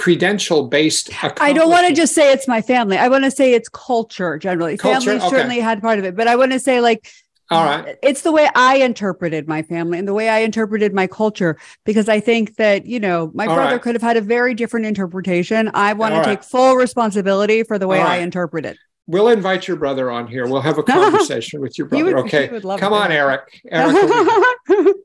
[0.00, 1.10] credential based
[1.40, 2.96] I don't want to just say it's my family.
[2.96, 4.78] I want to say it's culture generally.
[4.78, 5.28] Culture, family okay.
[5.36, 7.06] certainly had part of it, but I want to say like
[7.50, 11.06] all right it's the way I interpreted my family and the way I interpreted my
[11.06, 13.82] culture because I think that, you know, my All brother right.
[13.82, 15.70] could have had a very different interpretation.
[15.74, 16.36] I want All to right.
[16.40, 18.78] take full responsibility for the way I interpret it.
[19.06, 22.24] we'll invite your brother on here we'll have a conversation with your He brother would-
[22.26, 23.02] okay he would love come it.
[23.04, 24.96] on eric eric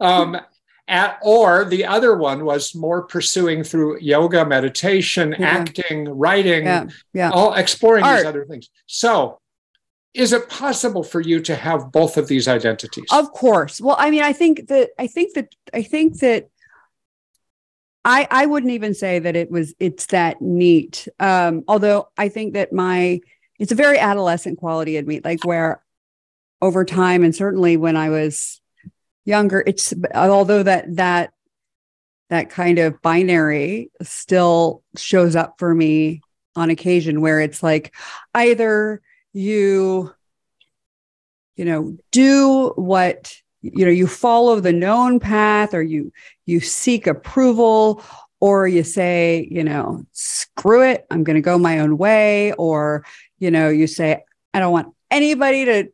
[0.00, 0.38] um
[0.86, 5.46] at, or the other one was more pursuing through yoga meditation Yeah.
[5.46, 6.86] acting writing yeah.
[7.12, 7.30] Yeah.
[7.30, 8.18] all exploring Art.
[8.18, 9.40] these other things so
[10.12, 13.80] is it possible for you to have both of these identities Of course.
[13.80, 16.48] Well, I mean, I think that I think that I think that
[18.04, 21.08] I I wouldn't even say that it was it's that neat.
[21.18, 23.20] Um, although I think that my
[23.58, 25.82] it's a very adolescent quality in me, like where
[26.62, 28.60] over time and certainly when I was
[29.24, 31.32] younger, it's although that that
[32.30, 36.20] that kind of binary still shows up for me
[36.56, 37.94] on occasion where it's like
[38.34, 40.12] either you
[41.56, 46.12] you know do what you know you follow the known path or you
[46.46, 48.02] you seek approval
[48.40, 53.04] or you say you know screw it i'm going to go my own way or
[53.38, 55.88] you know you say i don't want anybody to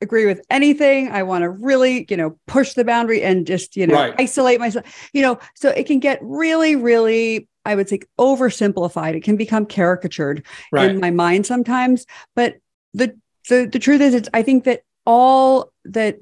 [0.00, 3.86] agree with anything i want to really you know push the boundary and just you
[3.86, 4.14] know Right.
[4.18, 9.22] isolate myself you know so it can get really really i would say oversimplified it
[9.22, 12.06] can become caricatured right in my mind sometimes.
[12.34, 12.56] But
[12.94, 13.16] the
[13.48, 16.18] the the truth is, it's I think that all that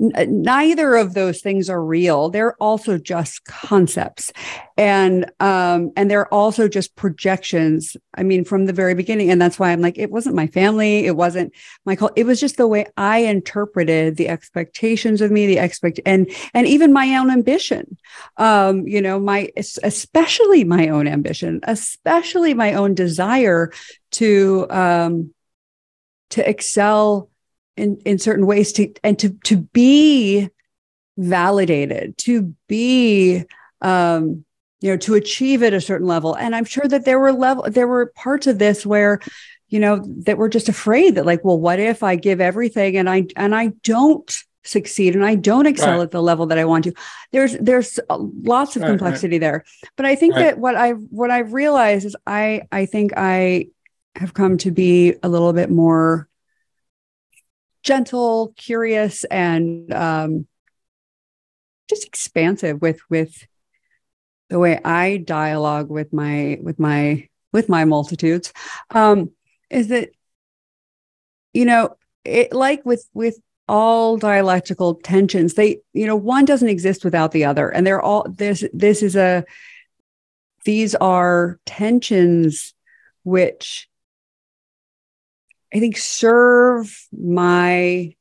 [0.00, 2.30] n- neither of those things are real.
[2.30, 4.32] They're also just concepts,
[4.76, 7.96] and um and they're also just projections.
[8.14, 11.06] I mean, from the very beginning, and that's why I'm like, it wasn't my family,
[11.06, 11.52] it wasn't
[11.84, 12.12] my cult.
[12.16, 16.66] It was just the way I interpreted the expectations of me, the expect and and
[16.66, 17.96] even my own ambition
[18.36, 23.70] um you know my especially my own ambition especially my own desire
[24.10, 25.32] to um
[26.30, 27.30] to excel
[27.76, 30.48] in in certain ways to and to to be
[31.18, 33.42] validated to be
[33.80, 34.44] um
[34.80, 37.64] you know to achieve at a certain level and i'm sure that there were level
[37.68, 39.20] there were parts of this where
[39.68, 43.08] you know that were just afraid that like well what if i give everything and
[43.08, 46.02] i and i don't succeed and i don't excel Right.
[46.02, 46.92] at the level that i want to
[47.32, 48.98] there's there's lots of Right, right.
[48.98, 49.64] complexity there
[49.96, 50.42] but i think Right.
[50.42, 53.68] that what i what i've realized is i i think i
[54.16, 56.28] have come to be a little bit more
[57.86, 60.46] gentle curious and um
[61.88, 63.46] just expansive with with
[64.50, 68.52] the way i dialogue with my with my with my multitudes
[68.90, 69.30] um
[69.70, 70.08] is that
[71.54, 77.04] you know it like with with all dialectical tensions they you know one doesn't exist
[77.04, 79.44] without the other and they're all this this is a
[80.64, 82.74] these are tensions
[83.22, 83.88] which
[85.74, 88.14] i think serve my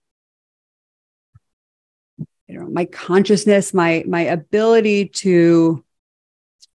[2.47, 5.83] you know my consciousness my my ability to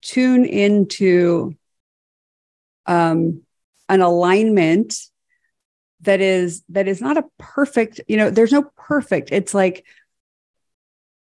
[0.03, 1.55] tune into
[2.87, 3.43] um
[3.89, 4.95] an alignment
[6.03, 9.31] that is that is not a perfect you know there's no perfect.
[9.33, 9.85] It's like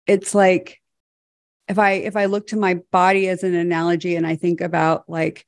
[0.07, 0.81] it's like
[1.68, 5.09] if i if i look to my body as an analogy and i think about
[5.09, 5.46] like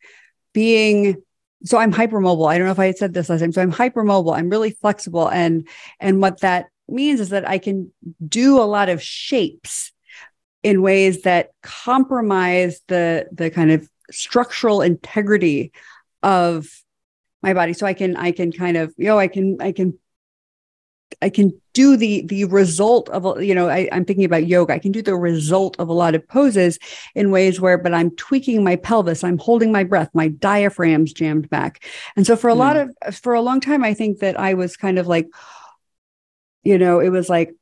[0.52, 1.22] being
[1.64, 2.50] so i'm hypermobile.
[2.50, 3.52] I don't know if i had said this last time.
[3.52, 4.36] So i'm hypermobile.
[4.36, 5.28] I'm really flexible.
[5.28, 5.68] And
[6.00, 7.92] and what that means is that i can
[8.26, 9.92] do a lot of shapes
[10.62, 15.72] in ways that compromise the the kind of structural integrity
[16.22, 16.66] of
[17.42, 17.72] my body.
[17.72, 19.98] So i can i can kind of you know i can i can
[21.20, 24.74] I can do the the result of you know I, I'm thinking about yoga.
[24.74, 26.78] I can do the result of a lot of poses
[27.14, 29.24] in ways where, but I'm tweaking my pelvis.
[29.24, 30.10] I'm holding my breath.
[30.12, 31.84] My diaphragm's jammed back.
[32.16, 32.58] And so for a mm.
[32.58, 35.28] lot of for a long time, I think that I was kind of like,
[36.62, 37.54] you know, it was like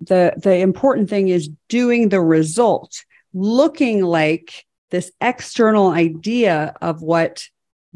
[0.00, 7.48] the the important thing is doing the result, looking like this external idea of what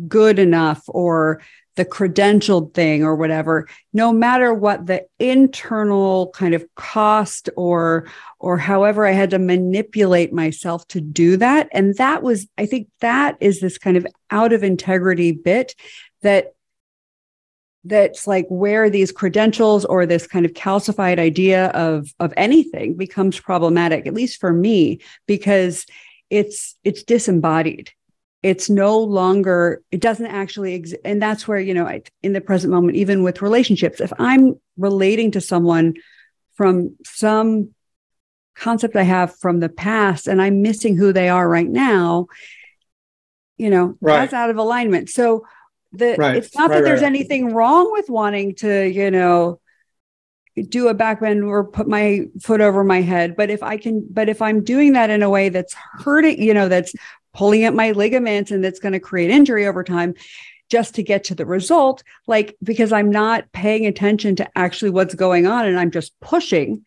[0.09, 1.40] good enough or
[1.76, 8.06] the credentialed thing or whatever no matter what the internal kind of cost or
[8.40, 11.68] or however i had to manipulate myself to do that.
[11.72, 15.74] And that was i think that is this kind of out of integrity bit
[16.22, 16.54] that
[17.84, 23.38] that's like where these credentials or this kind of calcified idea of of anything becomes
[23.38, 25.86] problematic at least for me because
[26.30, 27.90] it's it's disembodied
[28.46, 32.40] it's no longer it doesn't actually exist and that's where you know I, in the
[32.40, 35.94] present moment even with relationships if i'm relating to someone
[36.54, 37.74] from some
[38.54, 42.28] concept i have from the past and i'm missing who they are right now
[43.56, 44.20] you know right.
[44.20, 45.44] that's out of alignment so
[45.90, 46.37] the right.
[46.37, 49.61] it's not right, that there's anything wrong with wanting to you know
[50.68, 54.28] do a backbend or put my foot over my head but if i can but
[54.28, 56.94] if i'm doing that in a way that's hurting you know that's
[57.37, 60.14] pulling at my ligaments and that's going to create injury over time
[60.70, 62.03] just to get to the result.
[62.27, 66.85] Like because i'm not paying attention to actually what's going on and i'm just pushing.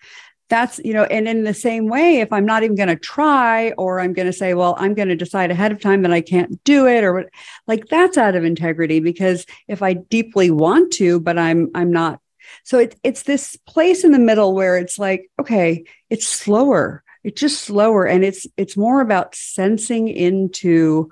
[0.50, 3.70] That's you know and in the same way if i'm not even going to try
[3.74, 6.22] or i'm going to say well i'm going to decide ahead of time that i
[6.22, 7.30] can't do it or
[7.68, 12.20] like that's out of integrity because if i deeply want to but i'm i'm not.
[12.64, 17.42] So it's it's this place in the middle where it's like okay it's slower it's
[17.42, 21.12] just slower and it's it's more about sensing into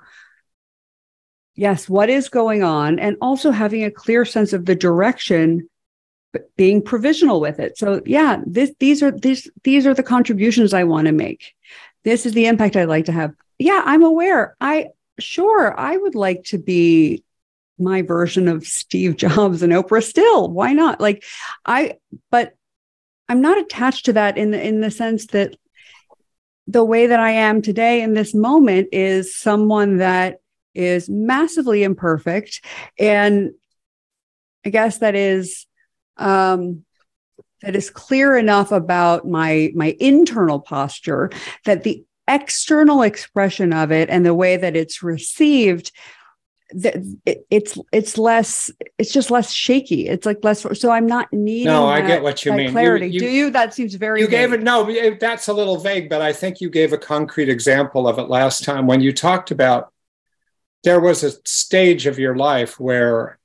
[1.54, 5.68] yes what is going on and also having a clear sense of the direction
[6.32, 7.78] but being provisional with it.
[7.78, 11.54] So yeah this these are these these are the contributions i want to make.
[12.04, 13.34] This is the impact i'd like to have.
[13.58, 14.56] Yeah i'm aware.
[14.60, 17.24] I sure i would like to be
[17.76, 20.50] my version of steve jobs and oprah still.
[20.50, 21.00] Why not?
[21.00, 21.24] Like
[21.64, 21.96] i
[22.30, 22.54] but
[23.28, 25.56] i'm not attached to that in the in the sense that
[26.68, 30.40] the way that I am today in this moment is someone that
[30.74, 32.62] is massively imperfect.
[32.98, 33.52] And
[34.64, 35.66] I guess that is
[36.18, 36.84] um,
[37.62, 41.30] that is clear enough about my my internal posture
[41.64, 45.90] that the external expression of it and the way that it's received
[46.70, 51.32] that it, it's it's less it's just less shaky it's like less so i'm not
[51.32, 54.20] needing no i get what you mean clarity you, you, do you that seems very
[54.20, 54.32] you vague.
[54.32, 58.06] gave it no that's a little vague but i think you gave a concrete example
[58.06, 59.92] of it last time when you talked about
[60.84, 63.38] there was a stage of your life where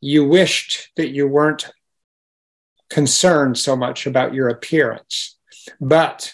[0.00, 1.70] you wished that you weren't
[2.88, 5.36] concerned so much about your appearance
[5.80, 6.32] but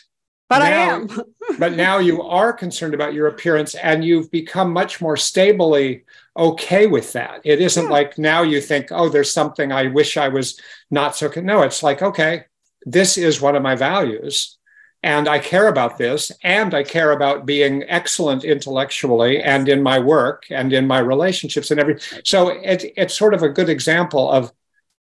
[0.48, 1.08] but now, I am.
[1.58, 6.04] but now you are concerned about your appearance and you've become much more stably
[6.36, 7.40] okay with that.
[7.44, 7.90] It isn't yeah.
[7.90, 11.30] like now you think, oh, there's something I wish I was not so.
[11.36, 12.44] No, it's like, okay,
[12.84, 14.58] this is one of my values.
[15.02, 16.32] And I care about this.
[16.42, 21.70] And I care about being excellent intellectually and in my work and in my relationships
[21.70, 22.20] and everything.
[22.24, 24.52] So it, it's sort of a good example of,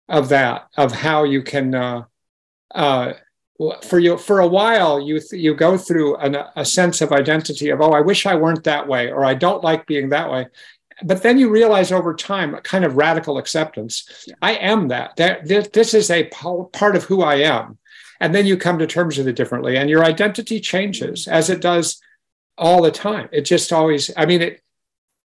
[0.10, 1.74] of that, of how you can.
[1.74, 2.04] Uh,
[2.74, 3.14] uh,
[3.84, 7.82] for you for a while you you go through an, a sense of identity of
[7.82, 10.46] oh i wish i weren't that way or i don't like being that way
[11.04, 14.26] but then you realize over time a kind of radical acceptance.
[14.28, 14.36] Yeah.
[14.42, 15.16] i am that.
[15.18, 17.78] That this is a part of who i am.
[18.20, 21.34] And then you come to terms with it differently and your identity changes mm-hmm.
[21.34, 22.02] as it does
[22.58, 23.30] all the time.
[23.32, 24.62] It just always i mean it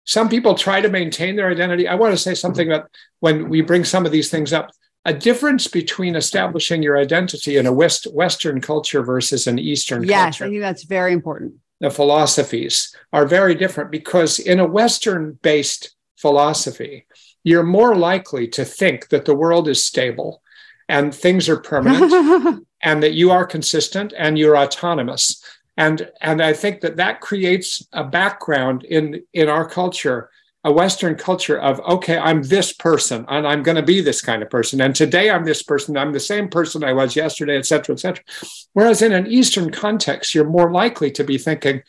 [0.05, 1.87] some people try to maintain their identity.
[1.87, 2.77] I want to say something mm-hmm.
[2.77, 4.71] about when we bring some of these things up.
[5.05, 10.39] A difference between establishing your identity in a West, Western culture versus an Eastern yes,
[10.39, 10.45] culture.
[10.45, 11.57] I think that's very important.
[11.81, 17.07] The philosophies are very different because in a Western based philosophy,
[17.45, 20.43] you're more likely to think that the world is stable
[20.89, 25.43] and things are permanent and that you are consistent and you're autonomous.
[25.77, 30.31] And, and I think that that creates a background in, in our culture
[30.65, 34.43] a Western culture of, okay, I'm this person and I'm going to be this kind
[34.43, 34.81] of person.
[34.81, 35.97] And today I'm this person.
[35.97, 38.25] I'm the same person I was yesterday, et cetera, et cetera.
[38.73, 41.83] Whereas in an Eastern context, you're more likely to be thinking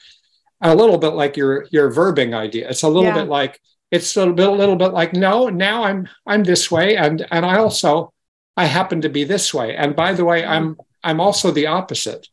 [0.61, 2.69] a little bit like your, your verbing idea.
[2.69, 3.15] It's a little yeah.
[3.15, 3.59] bit like,
[3.89, 6.95] it's a little bit, a little bit like, no, now I'm, I'm this way.
[6.95, 8.13] And, and I also,
[8.55, 9.75] I happen to be this way.
[9.75, 12.27] And by the way, I'm, I'm also the opposite.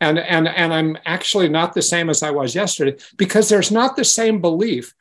[0.00, 3.94] And, and, and I'm actually not the same as I was yesterday because there's not
[3.94, 4.94] the same belief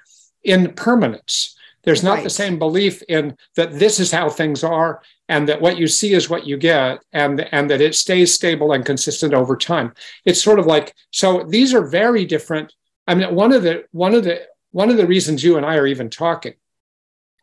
[0.44, 1.56] in permanence.
[1.84, 2.24] There's not right.
[2.24, 6.14] the same belief in that this is how things are and that what you see
[6.14, 9.94] is what you get and and that it stays stable and consistent over time
[10.26, 12.74] it's sort of like so these are very different
[13.08, 15.76] i mean one of the one of the one of the reasons you and i
[15.76, 16.54] are even talking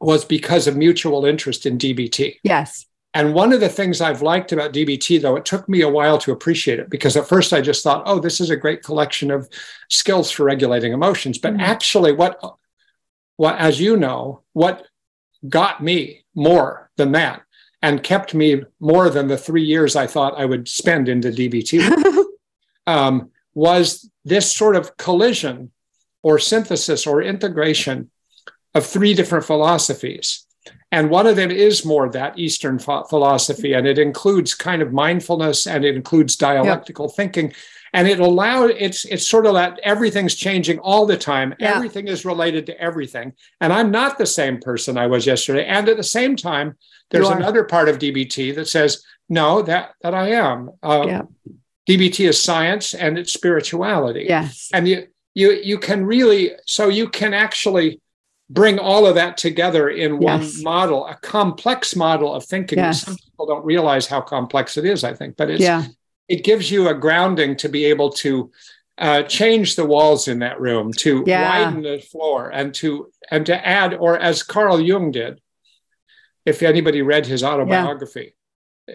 [0.00, 2.84] was because of mutual interest in dbt yes
[3.14, 6.18] and one of the things I've liked about DBT, though, it took me a while
[6.18, 9.30] to appreciate it because at first I just thought, oh, this is a great collection
[9.30, 9.48] of
[9.88, 11.38] skills for regulating emotions.
[11.38, 11.62] But mm-hmm.
[11.62, 12.38] actually, what,
[13.38, 14.86] what, as you know, what
[15.48, 17.42] got me more than that
[17.80, 22.24] and kept me more than the three years I thought I would spend into DBT
[22.86, 25.70] um, was this sort of collision
[26.22, 28.10] or synthesis or integration
[28.74, 30.46] of three different philosophies
[30.90, 35.66] and one of them is more that Eastern philosophy, and it includes kind of mindfulness
[35.66, 37.16] and it includes dialectical yep.
[37.16, 37.52] thinking.
[37.92, 41.54] And it allowed it's it's sort of that everything's changing all the time.
[41.58, 41.76] Yeah.
[41.76, 43.32] Everything is related to everything.
[43.60, 45.64] And I'm not the same person I was yesterday.
[45.64, 46.76] And at the same time,
[47.10, 50.70] there's another part of DBT that says, no, that that I am.
[50.82, 51.22] Uh, yeah.
[51.88, 54.26] DBT is science and it's spirituality.
[54.28, 54.68] Yes.
[54.72, 58.00] And you you you can really so you can actually
[58.50, 60.56] bring all of that together in yes.
[60.56, 62.78] one model, a complex model of thinking.
[62.78, 63.02] Yes.
[63.02, 65.84] Some people don't realize how complex it is, I think, but it's, yeah.
[66.28, 68.50] It gives you a grounding to be able to
[68.98, 71.66] uh, change the walls in that room, to yeah.
[71.66, 75.40] widen the floor, and to and to add, or as Carl Jung did,
[76.44, 78.34] if anybody read his autobiography,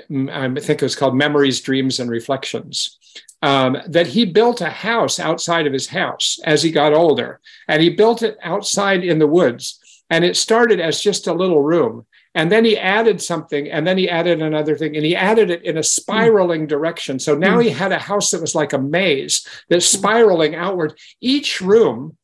[0.10, 0.48] yeah.
[0.56, 2.98] I think it was called Memories, Dreams, and Reflections
[3.44, 7.42] um, that he built a house outside of his house as he got older.
[7.68, 9.80] And he built it outside in the woods.
[10.10, 12.06] And it started as just a little room.
[12.36, 15.64] And then he added something, and then he added another thing, and he added it
[15.64, 17.20] in a spiraling direction.
[17.20, 20.98] So now he had a house that was like a maze that's spiraling outward.
[21.22, 22.18] Each room,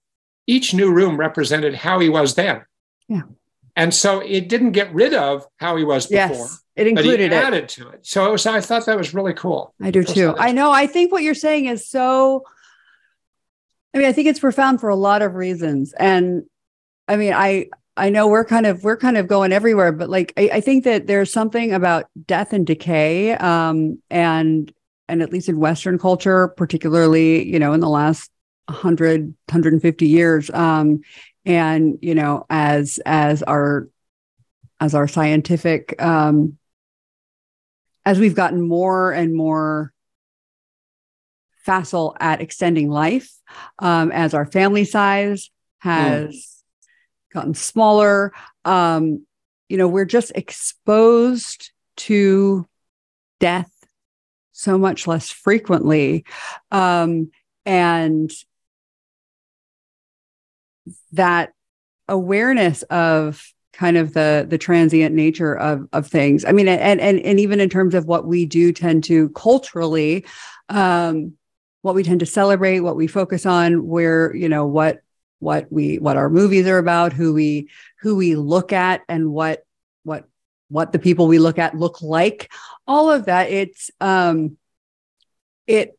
[0.47, 2.63] each new room represented how he was then.
[3.07, 3.21] Yeah.
[3.75, 6.35] And so it didn't get rid of how he was before.
[6.35, 6.63] Yes.
[6.75, 7.69] It included but he added it.
[7.69, 8.07] to it.
[8.07, 9.75] So it was, I thought that was really cool.
[9.81, 10.33] I do too.
[10.37, 10.71] I know.
[10.71, 12.45] I think what you're saying is so.
[13.93, 16.43] I mean, I think it's profound for a lot of reasons, and
[17.07, 17.69] I mean, I
[17.99, 20.83] I know we're kind of we're kind of going everywhere, but like I, I think
[20.85, 24.71] that there's something about death and decay, um, and
[25.07, 28.31] and at least in Western culture, particularly, you know, in the last
[28.67, 31.01] 100 150 years um
[31.43, 33.89] and you know as as our
[34.79, 36.59] as our scientific um
[38.05, 39.91] as we've gotten more and more
[41.69, 43.31] facile at extending life,
[43.77, 46.58] um, as our family size has mm.
[47.33, 48.31] Gotten smaller,
[48.65, 49.25] um,
[49.67, 52.65] you know, we're just exposed to
[53.39, 53.71] death
[54.51, 56.25] so much less frequently.
[56.71, 57.31] Um,
[57.65, 58.31] and
[61.11, 61.53] that
[62.07, 67.19] awareness of kind of the the transient nature of of things i mean and and
[67.19, 70.25] and even in terms of what we do tend to culturally
[70.67, 71.33] um
[71.81, 75.01] what we tend to celebrate what we focus on where you know what
[75.39, 77.69] what we what our movies are about who we
[78.01, 79.63] who we look at and what
[80.03, 80.25] what
[80.69, 82.51] what the people we look at look like.
[82.87, 84.57] All of that it's um
[85.67, 85.97] it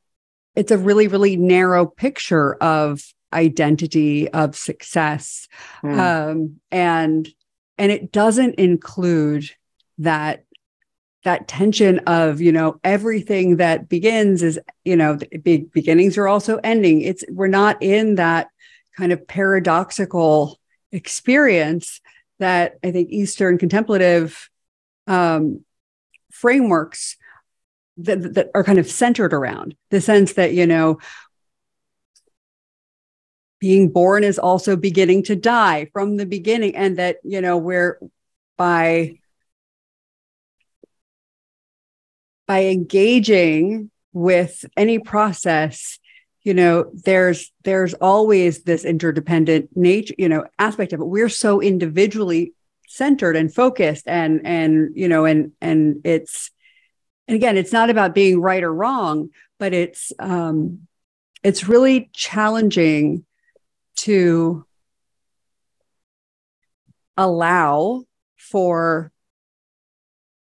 [0.55, 5.49] it's a really really narrow picture of identity of success.
[5.82, 5.99] Mm.
[5.99, 7.28] um and
[7.78, 9.51] and it doesn't include
[9.99, 10.45] that
[11.24, 16.59] that tension of you know everything that begins is you know big beginnings are also
[16.64, 17.01] ending.
[17.03, 18.49] It's we're not in that
[18.97, 20.59] kind of paradoxical
[20.93, 22.01] experience
[22.38, 24.49] that i think eastern contemplative
[25.07, 25.64] um,
[26.30, 27.16] frameworks
[27.97, 30.99] that, that are kind of centered around the sense that you know
[33.61, 38.01] being born is also beginning to die from the beginning and that you know we're
[38.57, 39.14] by
[42.47, 45.99] by engaging with any process
[46.43, 51.05] you know there's there's always this interdependent nature you know aspect of it.
[51.07, 52.53] We're so individually
[52.91, 56.51] centered and focused and and you know and and it's
[57.28, 59.28] and again it's not about being right or wrong
[59.61, 60.80] but it's um
[61.45, 63.24] it's really challenging
[63.95, 64.66] to
[67.16, 68.03] allow
[68.36, 69.12] for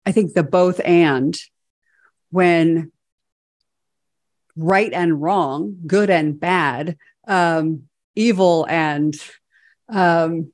[0.06, 1.40] i think the both and
[2.30, 2.92] when
[4.58, 6.96] right and wrong good and bad
[7.26, 7.84] um,
[8.14, 9.14] evil and
[9.88, 10.52] um,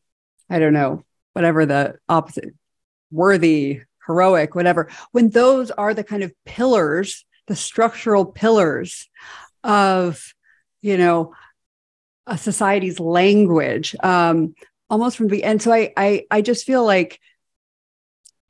[0.48, 1.02] i don't know
[1.32, 2.55] whatever the opposite
[3.11, 9.09] worthy heroic whatever when those are the kind of pillars the structural pillars
[9.62, 10.34] of
[10.82, 11.32] you know
[12.26, 14.55] a society's language um,
[14.90, 15.62] almost from the end.
[15.62, 17.20] So I, I, I just feel like,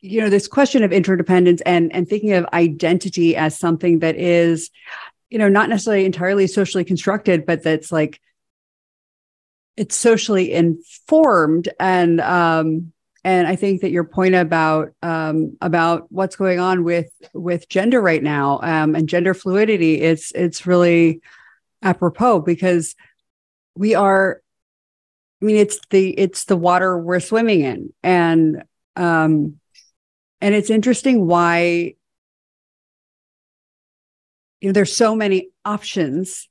[0.00, 4.68] you know this question of interdependence and and thinking of identity as something that is
[5.34, 8.20] you know not necessarily entirely socially constructed but that's like
[9.76, 11.68] it's socially informed.
[11.80, 12.92] And um
[13.24, 18.00] and i think that your point about um about what's going on with with gender
[18.00, 21.20] right now um and gender fluidity it's it's really
[21.82, 22.94] apropos because
[23.74, 24.40] we are
[25.42, 27.92] i mean it's the it's the water we're swimming in.
[28.04, 28.62] And
[28.94, 29.58] um
[30.40, 31.94] and it's interesting why
[34.64, 36.48] you know there's so many options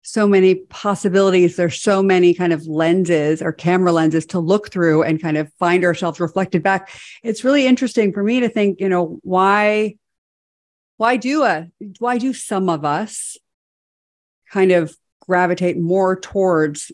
[0.00, 5.02] so many possibilities there's so many kind of lenses or camera lenses to look through
[5.02, 6.90] and kind of find ourselves reflected back.
[7.22, 9.96] It's really interesting for me to think you know why
[10.96, 13.36] why do a why do some of us
[14.50, 16.90] kind of gravitate more towards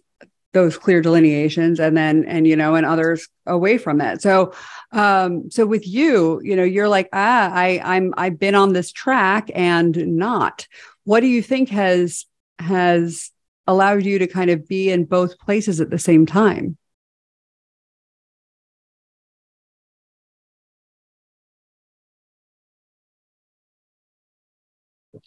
[0.53, 4.53] those clear delineations and then and you know and others away from it so
[4.93, 8.91] um so with you you know you're like ah i i'm i've been on this
[8.91, 10.67] track and not
[11.05, 12.25] what do you think has
[12.59, 13.31] has
[13.69, 16.77] allowed you to kind of be in both places at the same time?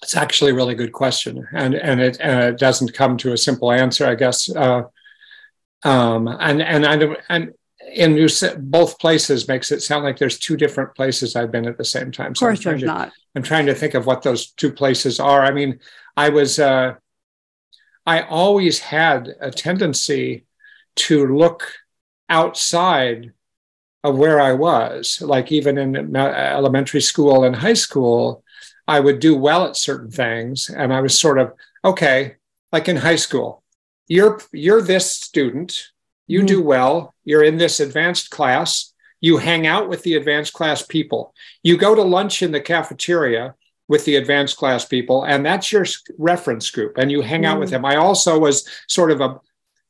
[0.02, 3.38] It's actually a really good question, and and it, and it doesn't come to a
[3.38, 4.54] simple answer, I guess.
[4.54, 4.84] Uh,
[5.84, 7.54] um, and and I don't and
[7.94, 11.68] in you said both places makes it sound like there's two different places I've been
[11.68, 12.36] at the same time.
[12.36, 13.12] So of course, there's to, not.
[13.36, 15.44] I'm trying to think of what those two places are.
[15.44, 15.80] I mean,
[16.16, 16.96] I was uh,
[18.06, 20.46] I always had a tendency
[20.98, 21.72] to look
[22.30, 23.34] outside
[24.04, 25.22] of where I was.
[25.22, 28.44] Like even in elementary school and high school,
[28.88, 31.54] I would do well at certain things, and I was sort of
[31.84, 32.36] okay.
[32.72, 33.61] Like in high school,
[34.12, 35.88] you're you're this student,
[36.28, 36.48] you mm-hmm.
[36.48, 41.34] do well, you're in this advanced class, you hang out with the advanced class people,
[41.64, 43.56] you go to lunch in the cafeteria,
[43.88, 45.86] with the advanced class people, and that's your
[46.18, 47.46] reference group, and you hang mm.
[47.46, 47.74] out with mm.
[47.74, 47.86] them.
[47.86, 49.40] I also was sort of a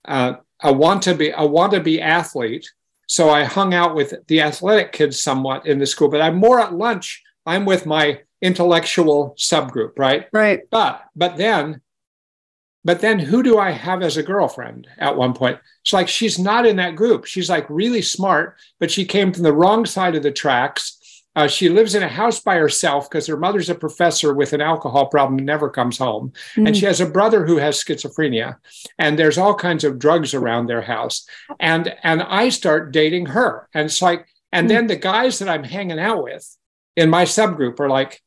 [0.06, 2.70] uh, a want to be a want to be athlete,
[3.08, 6.10] so I hung out with the athletic kids somewhat in the school.
[6.10, 7.24] But I'm more at lunch.
[7.48, 10.28] I'm with my intellectual subgroup, right?
[10.32, 10.62] Right.
[10.70, 11.82] But but then
[12.84, 15.60] but then who do I have as a girlfriend at one point?
[15.82, 17.26] It's like she's not in that group.
[17.26, 20.98] She's like really smart, but she came from the wrong side of the tracks.
[21.36, 24.60] Uh, she lives in a house by herself because her mother's a professor with an
[24.60, 26.34] alcohol problem and never comes home.
[26.56, 26.68] Mm.
[26.68, 28.58] And she has a brother who has schizophrenia.
[29.00, 31.26] And there's all kinds of drugs around their house.
[31.60, 33.70] And and I start dating her.
[33.74, 34.70] And it's like, and mm.
[34.70, 36.58] then the guys that I'm hanging out with
[36.98, 38.22] in my subgroup are like,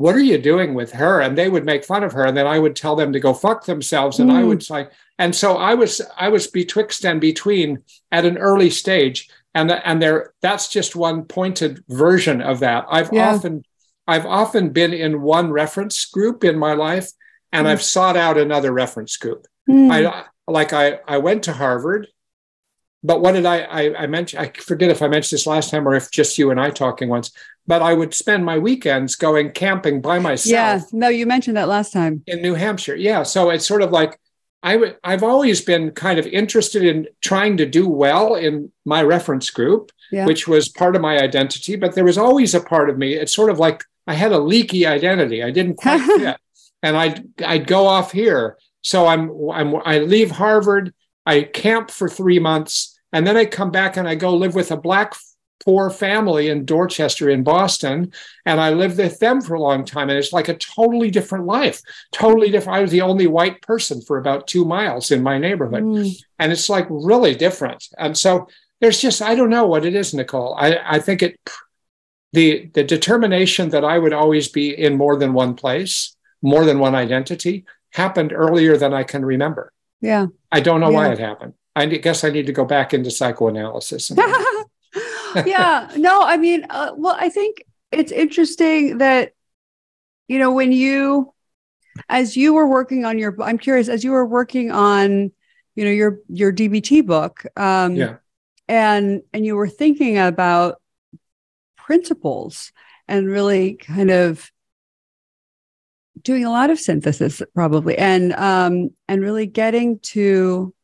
[0.00, 1.20] what are you doing with her?
[1.20, 2.24] And they would make fun of her.
[2.24, 4.18] And then I would tell them to go fuck themselves.
[4.18, 4.34] And mm.
[4.34, 4.88] I would say,
[5.18, 10.00] and so I was I was betwixt and between at an early stage and and
[10.00, 13.34] there that's just one pointed version of that i've yeah.
[13.34, 13.64] often
[14.06, 17.10] i've often been in one reference group in my life
[17.52, 17.70] and mm.
[17.70, 19.90] i've sought out another reference group mm.
[19.90, 22.06] i like i i went to harvard
[23.02, 25.86] but what did I, I i mentioned i forget if i mentioned this last time
[25.86, 27.30] or if just you and i talking once
[27.66, 31.68] but i would spend my weekends going camping by myself yeah no you mentioned that
[31.68, 34.18] last time in new hampshire yeah so it's sort of like
[34.62, 39.02] I w- I've always been kind of interested in trying to do well in my
[39.02, 40.26] reference group, yeah.
[40.26, 41.76] which was part of my identity.
[41.76, 43.14] But there was always a part of me.
[43.14, 45.42] It's sort of like I had a leaky identity.
[45.42, 46.36] I didn't quite fit,
[46.82, 48.58] and I'd I'd go off here.
[48.82, 50.92] So I'm I'm I leave Harvard.
[51.26, 54.70] I camp for three months, and then I come back and I go live with
[54.70, 55.14] a black
[55.64, 58.12] poor family in Dorchester in Boston.
[58.46, 60.08] And I lived with them for a long time.
[60.08, 61.80] And it's like a totally different life,
[62.12, 62.78] totally different.
[62.78, 65.82] I was the only white person for about two miles in my neighborhood.
[65.82, 66.16] Mm.
[66.38, 67.88] And it's like really different.
[67.98, 68.48] And so
[68.80, 70.54] there's just, I don't know what it is, Nicole.
[70.58, 71.38] I, I think it,
[72.32, 76.78] the, the determination that I would always be in more than one place, more than
[76.78, 79.72] one identity, happened earlier than I can remember.
[80.00, 80.26] Yeah.
[80.50, 80.96] I don't know yeah.
[80.96, 81.54] why it happened.
[81.76, 84.10] I guess I need to go back into psychoanalysis.
[85.46, 85.90] yeah.
[85.96, 89.32] No, I mean, uh, well, I think it's interesting that,
[90.28, 91.32] you know, when you,
[92.08, 95.32] as you were working on your, I'm curious, as you were working on,
[95.74, 98.16] you know, your, your DBT book, um, yeah.
[98.68, 100.80] and, and you were thinking about
[101.76, 102.72] principles
[103.08, 104.50] and really kind of
[106.22, 107.96] doing a lot of synthesis probably.
[107.96, 110.74] And um and really getting to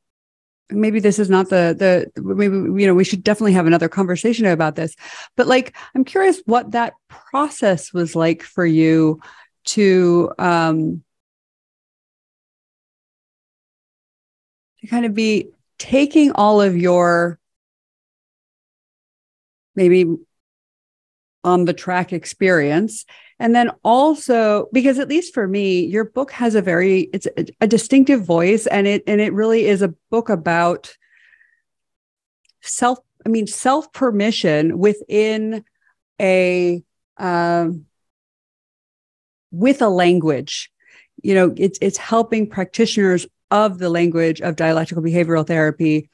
[0.70, 1.74] maybe this is not the
[2.14, 4.96] the maybe you know we should definitely have another conversation about this
[5.36, 9.20] but like i'm curious what that process was like for you
[9.64, 11.02] to um
[14.80, 17.38] to kind of be taking all of your
[19.76, 20.06] maybe
[21.44, 23.04] on the track experience
[23.38, 27.26] and then also because at least for me your book has a very it's
[27.60, 30.94] a, distinctive voice and it and it really is a book about
[32.62, 35.64] self i mean self permission within
[36.20, 36.82] a
[37.18, 37.86] um,
[39.50, 40.70] with a language.
[41.22, 46.10] You know it's it's helping practitioners of the language of dialectical behavioral therapy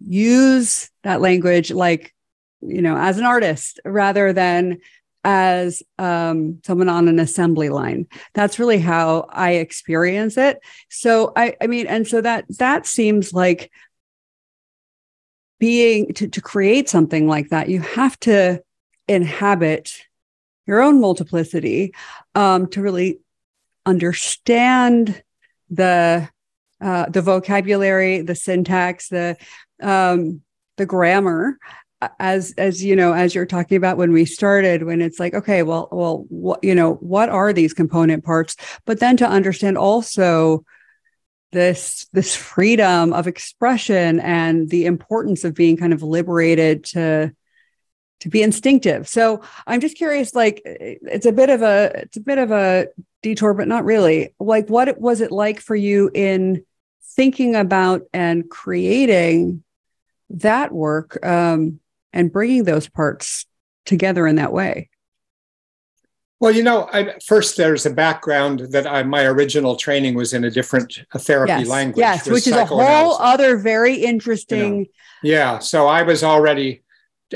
[0.00, 2.14] use that language like
[2.60, 4.78] you know as an artist rather than
[5.28, 8.06] as um, someone on an assembly line.
[8.32, 10.60] That's really how i experience it.
[10.88, 13.72] So i i mean and so that that seems like
[15.58, 18.62] being to, to create something like that you have to
[19.08, 19.90] inhabit
[20.66, 21.94] your own multiplicity
[22.34, 23.18] um, to really
[23.84, 25.22] understand
[25.70, 26.28] the
[26.80, 29.36] uh, the vocabulary, the syntax, the
[29.82, 30.42] um,
[30.76, 31.58] the grammar,
[32.18, 35.62] as as you know, as you're talking about when we started, when it's like, okay,
[35.62, 38.56] well, well, what you know, what are these component parts?
[38.84, 40.64] But then to understand also
[41.52, 47.32] this this freedom of expression and the importance of being kind of liberated to
[48.20, 49.08] to be instinctive.
[49.08, 52.88] So I'm just curious, like it's a bit of a it's a bit of a
[53.22, 54.34] detour, but not really.
[54.38, 56.64] Like what was it like for you in
[57.14, 59.62] thinking about and creating
[60.28, 61.80] that work um,
[62.16, 63.46] and bringing those parts
[63.84, 64.88] together in that way?
[66.40, 70.44] Well, you know, I, first there's a background that I, my original training was in
[70.44, 72.02] a different therapy yes, language.
[72.02, 74.74] Yes, which is a whole other very interesting.
[74.74, 74.86] You know,
[75.22, 76.82] yeah, so I was already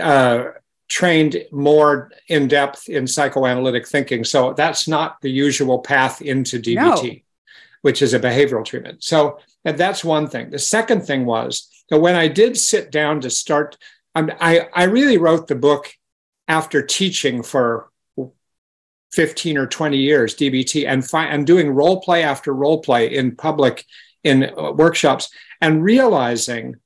[0.01, 0.45] uh,
[0.89, 4.25] trained more in depth in psychoanalytic thinking.
[4.25, 7.21] So that's not the usual path into DBT, no.
[7.83, 9.03] which is a behavioral treatment.
[9.03, 10.51] So that's one thing.
[10.51, 13.79] The second thing was that when I did sit down to start,
[14.15, 15.93] I, I really wrote the book
[16.49, 17.91] after teaching for
[19.13, 23.37] 15 or 20 years DBT and, fi- and doing role play after role play in
[23.37, 23.85] public
[24.23, 25.31] in uh, workshops
[25.61, 26.77] and realizing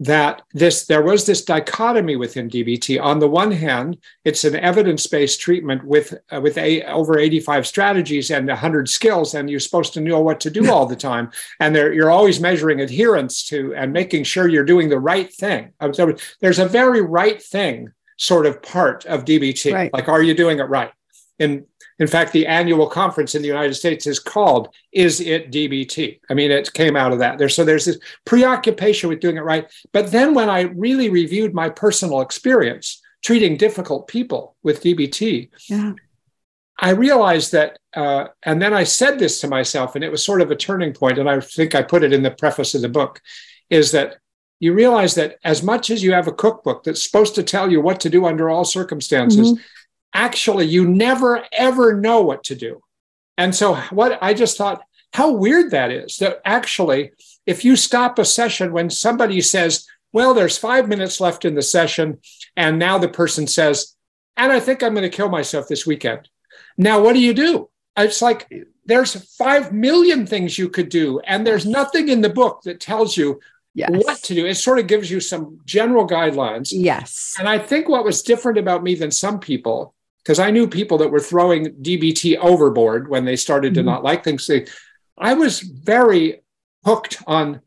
[0.00, 3.00] that this there was this dichotomy within DBT.
[3.00, 8.30] On the one hand, it's an evidence-based treatment with uh, with a, over 85 strategies
[8.30, 11.30] and 100 skills, and you're supposed to know what to do all the time.
[11.60, 15.72] And you're always measuring adherence to and making sure you're doing the right thing.
[15.92, 19.72] So there's a very right thing sort of part of DBT.
[19.72, 19.92] Right.
[19.92, 20.90] Like, are you doing it right?
[21.38, 21.66] In
[21.98, 26.20] in fact, the annual conference in the United States is called Is It DBT?
[26.28, 27.38] I mean, it came out of that.
[27.38, 29.70] There, so there's this preoccupation with doing it right.
[29.92, 35.92] But then when I really reviewed my personal experience treating difficult people with DBT, yeah.
[36.78, 40.40] I realized that, uh, and then I said this to myself, and it was sort
[40.40, 42.88] of a turning point, and I think I put it in the preface of the
[42.88, 43.20] book,
[43.70, 44.16] is that
[44.58, 47.80] you realize that as much as you have a cookbook that's supposed to tell you
[47.80, 49.62] what to do under all circumstances, mm-hmm
[50.14, 52.80] actually you never ever know what to do.
[53.36, 57.12] And so what I just thought how weird that is that actually
[57.46, 61.62] if you stop a session when somebody says, well, there's five minutes left in the
[61.62, 62.18] session,
[62.56, 63.96] and now the person says,
[64.36, 66.28] and I think I'm going to kill myself this weekend.
[66.78, 67.68] Now, what do you do?
[67.96, 68.50] It's like
[68.84, 73.16] there's five million things you could do, and there's nothing in the book that tells
[73.16, 73.40] you
[73.74, 73.90] yes.
[73.90, 74.46] what to do.
[74.46, 76.70] It sort of gives you some general guidelines.
[76.72, 77.34] Yes.
[77.38, 79.93] And I think what was different about me than some people
[80.24, 83.86] because I knew people that were throwing DBT overboard when they started mm-hmm.
[83.86, 84.50] to not like things.
[85.18, 86.42] I was very
[86.84, 87.60] hooked on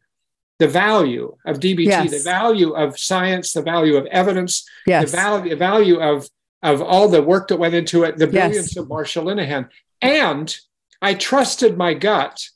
[0.60, 2.12] the value of DBT, yes.
[2.12, 5.12] the value of science, the value of evidence, yes.
[5.12, 6.28] the value, the value of
[6.64, 8.78] of all the work that went into it, the brilliance yes.
[8.78, 9.70] of Marsha Linehan.
[10.02, 10.56] And
[11.02, 12.50] I trusted my gut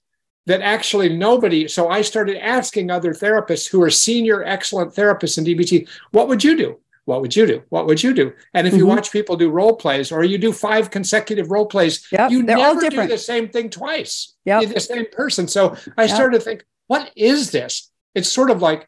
[0.47, 5.43] that actually nobody, so I started asking other therapists who are senior, excellent therapists in
[5.43, 6.79] DBT, what would you do?
[7.05, 7.63] What would you do?
[7.69, 8.33] What would you do?
[8.53, 8.79] And if mm-hmm.
[8.79, 12.43] you watch people do role plays or you do five consecutive role plays, yep, you
[12.43, 14.35] never do the same thing twice.
[14.45, 14.61] Yep.
[14.61, 15.47] You're the same person.
[15.47, 16.15] So I yep.
[16.15, 17.89] started to think, what is this?
[18.13, 18.87] It's sort of like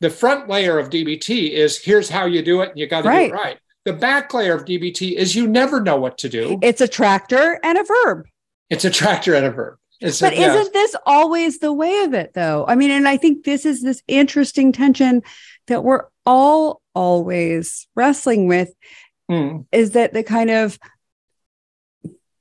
[0.00, 3.08] the front layer of DBT is here's how you do it and you got to
[3.08, 3.30] right.
[3.30, 3.58] do it right.
[3.84, 6.58] The back layer of DBT is you never know what to do.
[6.62, 8.26] It's a tractor and a verb.
[8.70, 9.78] It's a tractor and a verb.
[10.00, 12.64] It's but a, isn't this always the way of it though?
[12.66, 15.22] I mean, and I think this is this interesting tension
[15.68, 18.72] that we're all always wrestling with
[19.30, 19.64] mm.
[19.72, 20.78] is that the kind of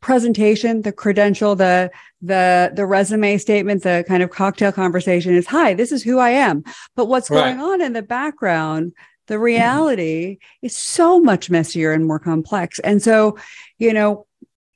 [0.02, 5.76] presentation the credential the the the resume statement the kind of cocktail conversation is hi
[5.76, 6.64] this is who i am
[6.96, 7.56] but what's right.
[7.56, 8.92] going on in the background
[9.28, 9.44] the mm-hmm.
[9.44, 10.40] reality mm.
[10.64, 13.38] is so much messier and more complex and so
[13.78, 14.26] you know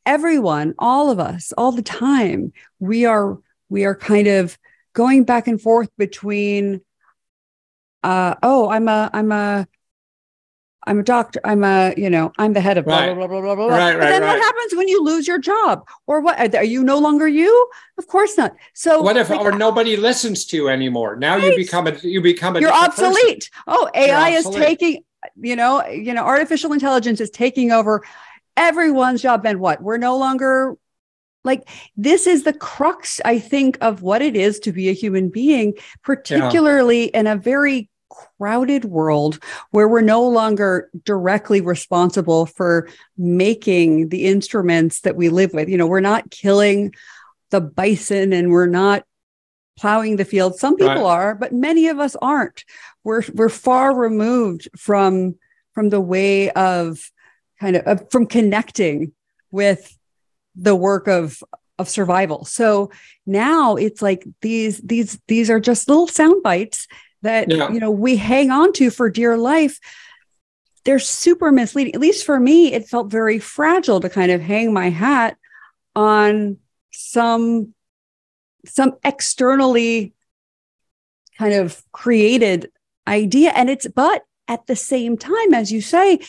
[0.06, 3.40] everyone all of us all the time we are
[3.70, 4.58] we are kind of
[4.94, 6.82] going back and forth between
[8.06, 9.68] uh, oh, I'm a I'm a
[10.88, 11.40] I'm a doctor.
[11.44, 13.16] I'm a, you know, I'm the head of blah, Right.
[13.16, 13.76] blah, blah, blah, blah, blah.
[13.76, 14.28] Right, But right, then right.
[14.28, 15.88] what happens when you lose your job?
[16.06, 16.54] Or what?
[16.56, 17.70] Are you no longer you?
[17.98, 18.56] Of course not.
[18.76, 21.16] So What if like, or nobody listens to you anymore?
[21.16, 23.06] Now you become a you become a you're different person.
[23.06, 23.50] obsolete.
[23.66, 25.04] Oh, AI is taking,
[25.42, 28.04] you know, you know, artificial intelligence is taking over
[28.56, 29.44] everyone's job.
[29.46, 29.82] And what?
[29.82, 30.78] We're no longer
[31.44, 35.30] like this is the crux, I think, of what it is to be a human
[35.30, 39.40] being, particularly in a very crowded world
[39.72, 42.88] where we're no longer directly responsible for
[43.18, 45.70] making the instruments that we live with.
[45.70, 46.94] You know, we're not killing
[47.52, 49.04] the bison and we're not
[49.78, 50.56] plowing the field.
[50.58, 51.04] Some people Right.
[51.04, 52.64] are, but many of us aren't.
[53.04, 55.36] We're we're far removed from
[55.74, 57.12] from the way of
[57.60, 59.12] kind of, of from connecting
[59.52, 59.98] with
[60.56, 61.44] the work of
[61.78, 62.46] of survival.
[62.46, 62.92] So
[63.26, 66.88] now it's like these these these are just little sound bites
[67.26, 67.72] that Yeah.
[67.72, 69.80] you know we hang on to for dear life.
[70.86, 71.96] They're super misleading.
[71.96, 75.36] At least for me, it felt very fragile to kind of hang my hat
[75.96, 76.58] on
[76.92, 77.74] some
[78.66, 80.14] some externally
[81.38, 82.72] kind of created
[83.08, 86.20] idea and it's but at the same time as you say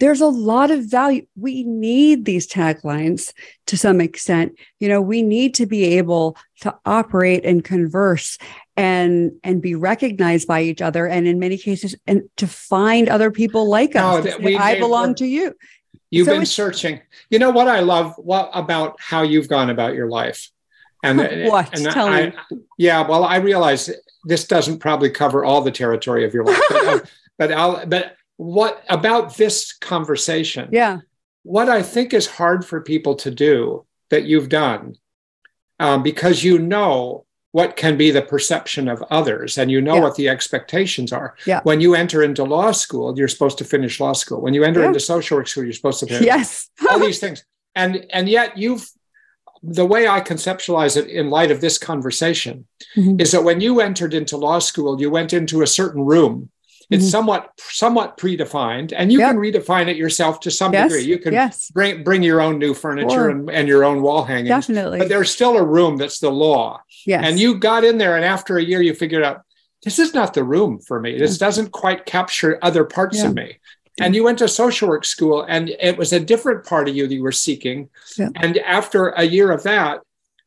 [0.00, 3.32] there's a lot of value we need these taglines
[3.66, 8.38] to some extent you know we need to be able to operate and converse
[8.76, 13.30] and and be recognized by each other and in many cases and to find other
[13.30, 15.54] people like No, us to that say, we- i belong to you
[16.10, 17.00] You've So been searching.
[17.28, 20.48] You know what I love what about how you've gone about your life.
[21.02, 21.18] And
[21.50, 21.74] What?
[21.74, 22.58] and Tell I, me.
[22.78, 23.90] yeah, well, I realize
[24.24, 26.98] this doesn't probably cover all the territory of your life, but, uh,
[27.38, 30.68] but I'll but what about this conversation?
[30.72, 30.98] yeah
[31.42, 34.94] what I think is hard for people to do that you've done,
[35.80, 40.00] um, because you know what can be the perception of others and you know Yeah.
[40.00, 41.36] what the expectations are.
[41.46, 41.60] Yeah.
[41.62, 44.40] When you enter into law school, you're supposed to finish law school.
[44.40, 44.88] When you enter Yeah.
[44.88, 47.44] into social work school, you're supposed to finish yes all these things.
[47.76, 48.90] And and yet you've
[49.62, 53.20] the way I conceptualize it in light of this conversation Mhm.
[53.22, 56.50] is that when you entered into law school, you went into a certain room.
[56.90, 57.10] It's Mhm.
[57.10, 59.30] somewhat somewhat predefined, and you Yep.
[59.32, 61.04] can redefine it yourself to some yes degree.
[61.04, 64.48] You can yes bring bring your own new furniture and, and your own wall hangings.
[64.48, 66.80] definitely But there's still a room that's the law.
[67.06, 69.42] yes And you got in there, and after a year, you figured out
[69.82, 71.18] this is not the room for me.
[71.18, 73.28] This doesn't quite capture other parts Yeah.
[73.28, 73.58] of me.
[74.00, 77.06] And you went to social work school, and it was a different part of you
[77.06, 77.88] that you were seeking.
[78.34, 80.00] And after a year of that,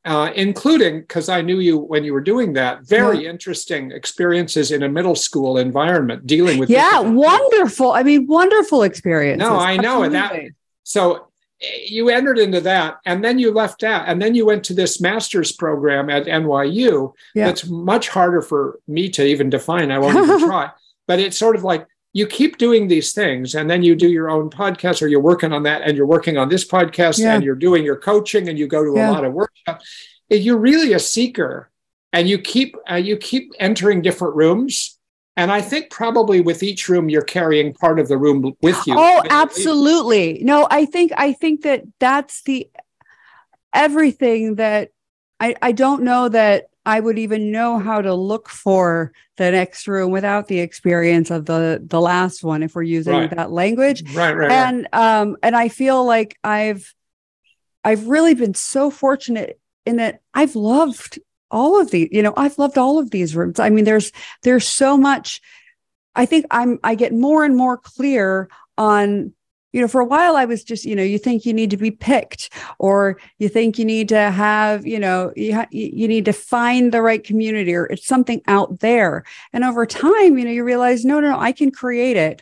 [0.07, 4.81] uh, including because I knew you when you were doing that, very interesting experiences in
[4.83, 6.69] a middle school environment dealing with.
[6.69, 10.33] yeah wonderful i mean wonderful experience No, I know, and that-
[10.83, 11.01] So
[11.61, 14.73] eh, you entered into that, and then you left that, and then you went to
[14.73, 17.13] this master's program at NYU.
[17.35, 17.47] Yeah.
[17.47, 19.91] That's much harder for me to even define.
[19.91, 20.69] I won't even try.
[21.09, 21.83] But it's sort of like
[22.13, 25.53] you keep doing these things, and then you do your own podcast, or you're working
[25.53, 27.35] on that, and you're working on this podcast, Yeah.
[27.35, 29.09] and you're doing your coaching, and you go to Yeah.
[29.09, 29.85] a lot of workshops.
[30.29, 31.69] You're really a seeker,
[32.13, 34.93] and you keep uh, you keep entering different rooms.
[35.35, 38.95] And I think probably with each room, you're carrying part of the room with you.
[38.97, 40.39] Oh, absolutely.
[40.43, 42.67] No, I think I think that that's the
[43.73, 44.89] everything that
[45.39, 49.87] I I don't know that I would even know how to look for the next
[49.89, 53.35] room without the experience of the the last one if we're using Right.
[53.35, 54.03] that language.
[54.15, 54.51] Right, right, right.
[54.51, 56.95] And um and I feel like I've
[57.83, 61.19] I've really been so fortunate in that I've loved
[61.51, 63.59] all of these, you know, I've loved all of these rooms.
[63.59, 64.11] I mean, there's
[64.43, 65.41] there's so much.
[66.15, 69.33] I think I'm I get more and more clear on,
[69.77, 71.77] you know, for a while I was just, you know, you think you need to
[71.77, 76.25] be picked, or you think you need to have, you know, you ha- you need
[76.25, 79.23] to find the right community, or it's something out there.
[79.53, 82.41] And over time, you know, you realize, no, no, no, I can create it.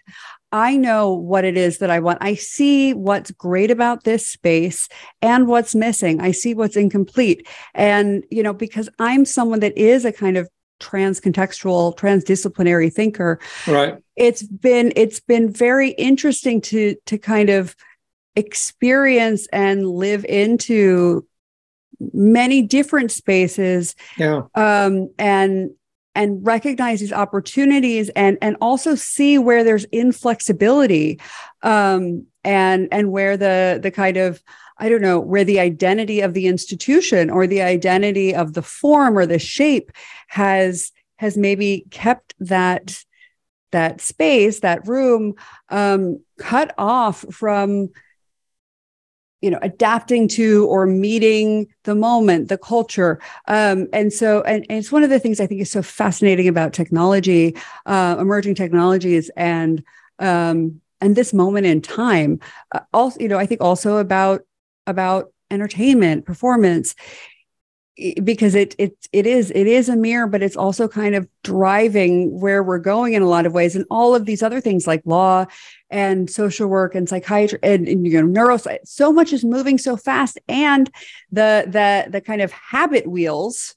[0.53, 2.19] I know what it is that I want.
[2.21, 4.87] I see what's great about this space
[5.21, 6.21] and what's missing.
[6.21, 7.45] I see what's incomplete.
[7.73, 10.47] And, you know, because I'm someone that is a kind of
[10.79, 13.97] trans-contextual, transdisciplinary thinker, right.
[14.15, 17.75] it's been it's been very interesting to to kind of
[18.35, 21.25] experience and live into
[22.13, 24.41] many different spaces Yeah.
[24.55, 25.71] um, and
[26.13, 31.19] and recognize these opportunities and and also see where there's inflexibility
[31.61, 34.41] um, and and where the the kind of
[34.77, 39.17] I don't know where the identity of the institution or the identity of the form
[39.17, 39.91] or the shape
[40.27, 43.03] has has maybe kept that
[43.71, 45.33] that space that room
[45.69, 47.89] um, cut off from
[49.41, 53.19] you know adapting to or meeting the moment the culture.
[53.47, 56.47] Um, and so and, and it's one of the things i think is so fascinating
[56.47, 59.83] about technology uh, emerging technologies and
[60.19, 62.39] um, and this moment in time
[62.71, 64.41] uh, also you know i think also about
[64.87, 66.95] about entertainment performance
[68.23, 72.37] because it it it is it is a mirror but it's also kind of driving
[72.41, 75.01] where we're going in a lot of ways and all of these other things like
[75.05, 75.45] law
[75.89, 79.95] and social work and psychiatry and, and you know neuroscience so much is moving so
[79.95, 80.91] fast and
[81.31, 83.75] the the the kind of habit wheels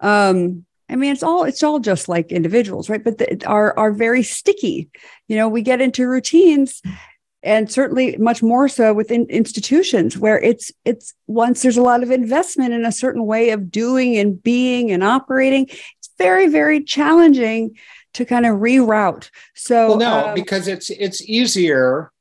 [0.00, 3.02] um I mean, it's all it's all just like individuals, right?
[3.02, 4.90] But the, are are very sticky.
[5.28, 6.82] You know, we get into routines,
[7.42, 12.10] and certainly much more so within institutions where it's it's once there's a lot of
[12.10, 17.76] investment in a certain way of doing and being and operating, it's very very challenging
[18.14, 19.30] to kind of reroute.
[19.54, 22.12] So well, no, um, because it's it's easier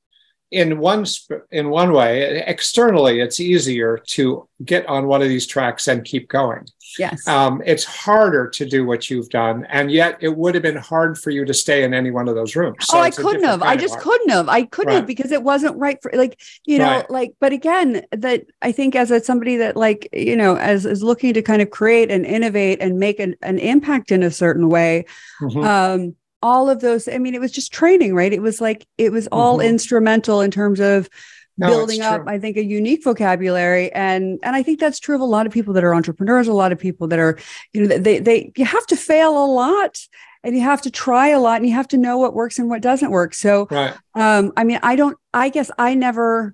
[0.52, 1.06] in one
[1.52, 6.30] in one way externally it's easier to get on one of these tracks and keep
[6.30, 6.64] going
[6.98, 10.78] yes um, it's harder to do what you've done and yet it would have been
[10.78, 13.44] hard for you to stay in any one of those rooms so oh i couldn't
[13.44, 14.96] have i just couldn't have i couldn't right.
[14.98, 17.10] have because it wasn't right for like you know right.
[17.10, 21.04] like but again that i think as a, somebody that like you know as is
[21.04, 24.70] looking to kind of create and innovate and make an, an impact in a certain
[24.70, 25.06] way
[25.42, 25.64] mm-hmm.
[25.64, 29.12] um all of those i mean it was just training right it was like it
[29.12, 29.70] was all mm-hmm.
[29.70, 31.10] instrumental in terms of
[31.58, 33.92] no, building up i think a unique vocabulary.
[33.92, 36.54] And and i think that's true of a lot of people that are entrepreneurs a
[36.54, 37.38] lot of people that are
[37.74, 40.00] you know they they you have to fail a lot
[40.44, 42.70] and you have to try a lot and you have to know what works and
[42.70, 43.34] what doesn't work.
[43.34, 43.96] So right.
[44.16, 46.54] um i mean i don't i guess i never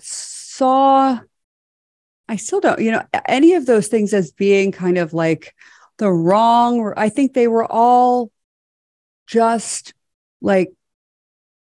[0.00, 1.20] saw
[2.28, 5.54] i still don't you know any of those things as being kind of like
[5.98, 8.30] the wrong i think they were all
[9.26, 9.92] just
[10.40, 10.72] like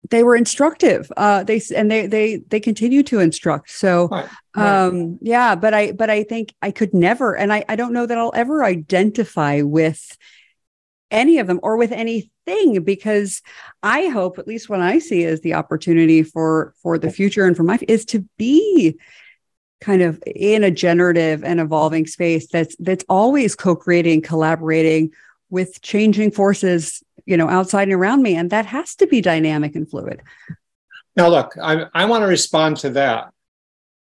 [0.09, 3.69] they were instructive uh they and they they they continue to instruct.
[3.69, 7.75] So right, um yeah but i but i think i could never and i i
[7.75, 10.17] don't know that i'll ever identify with
[11.11, 13.41] any of them or with anything because
[13.83, 17.55] i hope at least what i see as the opportunity for for the future and
[17.55, 18.97] for my is to be
[19.81, 25.11] kind of in a generative and evolving space that's that's always co-creating collaborating
[25.49, 29.75] with changing forces you know outside and around me and that has to be dynamic
[29.75, 30.21] and fluid.
[31.15, 33.31] Now look i, I want to respond to that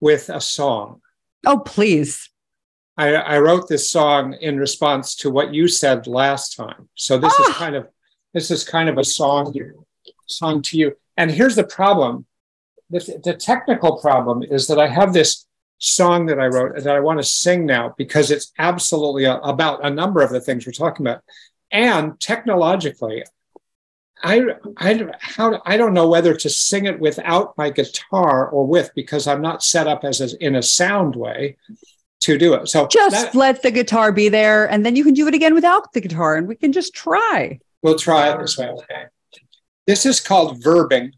[0.01, 1.01] with a song.
[1.45, 2.30] Oh please.
[2.95, 6.89] I, I wrote this song in response to what you said last time.
[6.93, 7.49] So this ah!
[7.49, 7.88] is kind of
[8.34, 9.53] this is kind of a song
[10.28, 10.97] song to you.
[11.15, 12.26] And here's the problem.
[12.89, 15.47] The, the technical problem is that i have this
[15.80, 19.84] song that i wrote that i want to sing now because it's absolutely a, about
[19.84, 21.24] a number of the things we're talking about
[21.74, 23.24] and technologically,
[24.24, 24.45] I,
[24.78, 29.28] I, how, I don't know whether to sing it without my guitar or with because
[29.28, 31.57] I'm not set up as a, in a sound way
[32.21, 32.69] to do it.
[32.69, 35.53] So just that, let the guitar be there, and then you can do it again
[35.53, 37.59] without the guitar, and we can just try.
[37.82, 38.69] We'll try it this way.
[38.69, 39.05] Okay.
[39.86, 41.11] This is called verbing.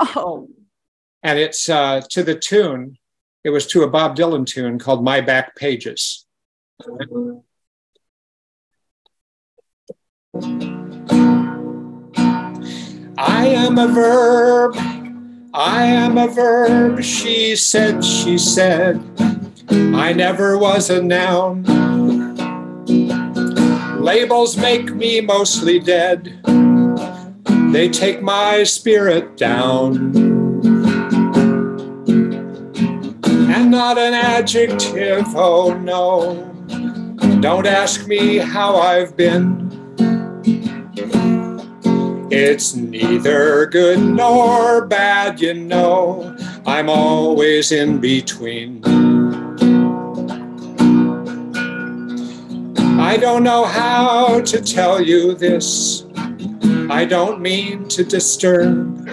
[0.00, 0.48] Oh.
[1.22, 2.98] And it's uh, to the tune.
[3.44, 6.26] It was to a Bob Dylan tune called "My Back Pages."
[13.18, 14.76] I am a verb,
[15.52, 19.02] I am a verb, she said, she said.
[19.70, 21.64] I never was a noun.
[24.00, 26.40] Labels make me mostly dead,
[27.72, 30.14] they take my spirit down.
[33.50, 36.44] And not an adjective, oh no.
[37.40, 39.67] Don't ask me how I've been.
[42.30, 46.36] It's neither good nor bad, you know.
[46.66, 48.82] I'm always in between.
[53.00, 56.04] I don't know how to tell you this.
[56.90, 59.06] I don't mean to disturb.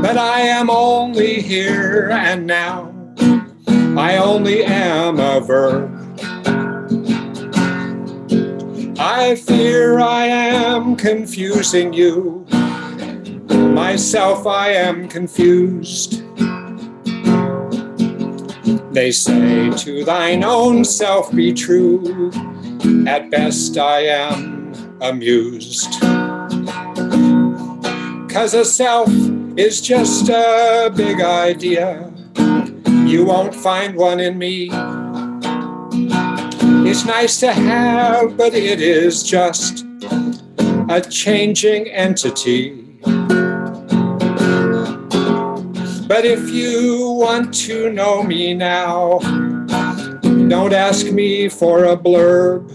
[0.00, 2.94] But I am only here and now.
[3.98, 5.91] I only am a verb.
[9.22, 12.44] I fear I am confusing you.
[13.72, 16.24] Myself, I am confused.
[18.92, 22.32] They say, To thine own self be true.
[23.06, 26.00] At best, I am amused.
[28.28, 29.08] Cause a self
[29.56, 32.12] is just a big idea.
[33.06, 34.68] You won't find one in me.
[36.94, 39.86] It's nice to have, but it is just
[40.90, 42.82] a changing entity.
[46.06, 49.20] But if you want to know me now,
[50.20, 52.68] don't ask me for a blurb.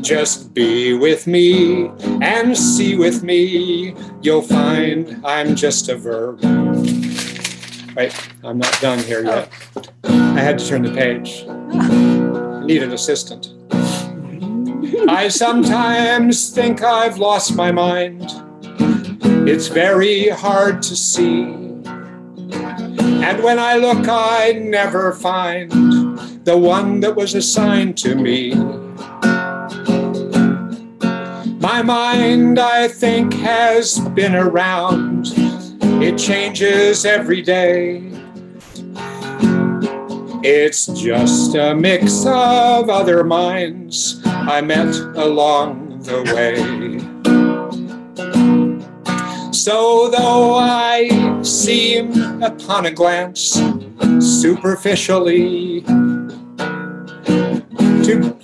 [0.00, 1.90] Just be with me
[2.22, 3.94] and see with me.
[4.22, 6.40] You'll find I'm just a verb.
[7.94, 9.48] Wait, I'm not done here yet.
[10.04, 11.46] I had to turn the page.
[11.48, 13.54] I need an assistant.
[15.08, 18.30] I sometimes think I've lost my mind.
[19.48, 21.44] It's very hard to see.
[23.24, 25.70] And when I look, I never find
[26.44, 28.54] the one that was assigned to me.
[31.60, 35.28] My mind, I think, has been around.
[36.02, 38.13] It changes every day.
[40.46, 46.54] It's just a mix of other minds I met along the way.
[49.54, 53.58] So, though I seem upon a glance
[54.20, 55.80] superficially
[58.04, 58.36] to,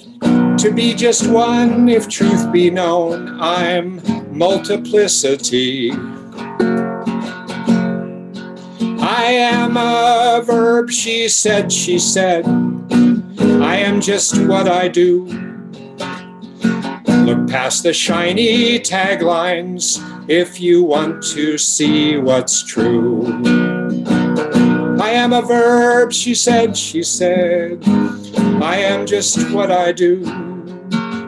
[0.59, 4.01] to be just one, if truth be known, I'm
[4.35, 5.93] multiplicity.
[9.13, 12.47] I am a verb, she said, she said.
[12.47, 15.25] I am just what I do.
[17.25, 19.99] Look past the shiny taglines
[20.29, 23.27] if you want to see what's true.
[25.01, 27.83] I am a verb, she said, she said.
[28.63, 30.23] I am just what I do.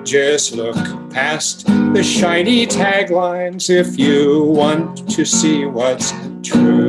[0.04, 0.76] Just look
[1.10, 6.12] past the shiny taglines if you want to see what's
[6.44, 6.81] true.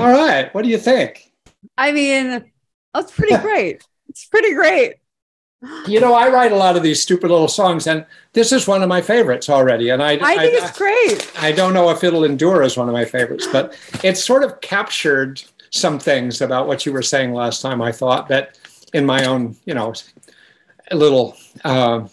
[0.00, 0.52] All right.
[0.54, 1.32] What do you think?
[1.76, 2.50] I mean,
[2.94, 3.82] that's pretty great.
[4.08, 4.94] it's pretty great.
[5.88, 8.82] You know, I write a lot of these stupid little songs, and this is one
[8.84, 9.88] of my favorites already.
[9.88, 11.32] And I, I think I, it's great.
[11.42, 14.60] I don't know if it'll endure as one of my favorites, but it's sort of
[14.60, 17.82] captured some things about what you were saying last time.
[17.82, 18.56] I thought that
[18.94, 19.94] in my own, you know,
[20.92, 22.06] little uh,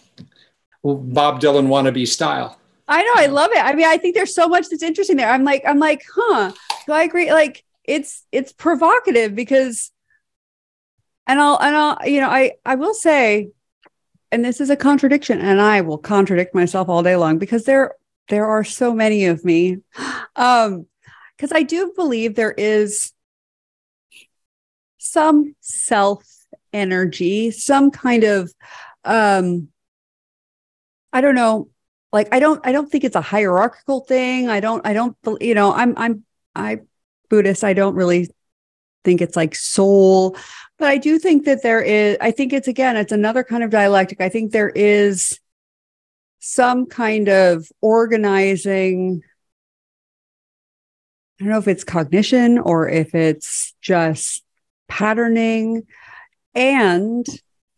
[0.82, 2.58] Bob Dylan wannabe style.
[2.88, 3.64] I know, I love it.
[3.64, 5.30] I mean, I think there's so much that's interesting there.
[5.30, 6.52] I'm like, I'm like, huh?
[6.86, 7.32] Do I agree?
[7.32, 9.92] Like, it's it's provocative because
[11.26, 13.50] and I'll and I'll you know I I will say
[14.32, 17.94] and this is a contradiction and I will contradict myself all day long because there
[18.28, 19.78] there are so many of me.
[20.36, 20.86] Um
[21.34, 23.12] because I do believe there is
[24.98, 26.22] some self
[26.74, 28.52] energy some kind of
[29.04, 29.68] um
[31.10, 31.70] I don't know
[32.12, 34.50] like I don't I don't think it's a hierarchical thing.
[34.50, 36.24] I don't I don't you know I'm I'm
[36.54, 36.80] I
[37.28, 37.64] Buddhist.
[37.64, 38.28] I don't really
[39.04, 40.36] think it's like soul,
[40.78, 43.70] but I do think that there is, I think it's again, it's another kind of
[43.70, 44.20] dialectic.
[44.20, 45.38] I think there is
[46.40, 49.22] some kind of organizing.
[51.40, 54.42] I don't know if it's cognition or if it's just
[54.88, 55.86] patterning.
[56.54, 57.26] And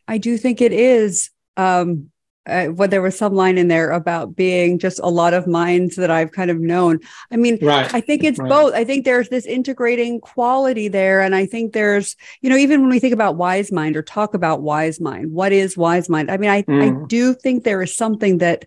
[0.07, 2.11] I do think it is um,
[2.49, 5.97] uh, what there was some line in there about being just a lot of minds
[5.97, 7.01] that I've kind of known.
[7.31, 7.93] I mean, right.
[7.95, 8.49] I think it's right.
[8.49, 8.75] both.
[8.75, 11.21] I think there's this integrating quality there.
[11.21, 14.35] And I think there's, you know, even when we think about wise mind or talk
[14.35, 16.31] about wise mind, what is wise mind?
[16.31, 17.05] I mean, I, mm.
[17.05, 18.65] I do think there is something that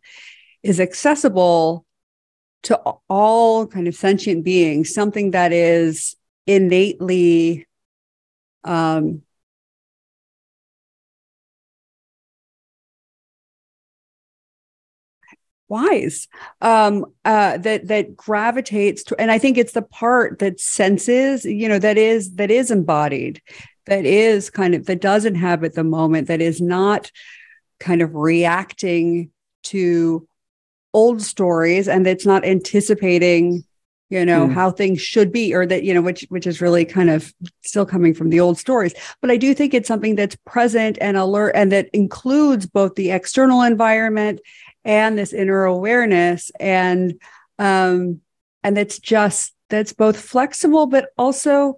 [0.64, 1.86] is accessible
[2.64, 2.78] to
[3.10, 6.16] all kind of sentient beings, something that is
[6.48, 7.68] innately
[8.64, 9.22] um
[15.72, 16.28] wise
[16.62, 21.68] um uh that that gravitates to and i think it's the part that senses you
[21.70, 23.42] know that is that is embodied
[23.86, 27.10] that is kind of that does inhabit the moment that is not
[27.80, 29.32] kind of reacting
[29.64, 30.28] to
[30.94, 33.64] old stories and that's not anticipating
[34.12, 34.54] you know mm.
[34.54, 37.86] how things should be or that you know which which is really kind of still
[37.86, 41.54] coming from the old stories but i do think it's something that's present and alert
[41.56, 44.40] and that includes both the external environment
[44.84, 46.52] and this inner awareness.
[46.60, 47.20] And
[47.60, 48.22] um
[48.64, 51.76] and that's just that's both flexible but also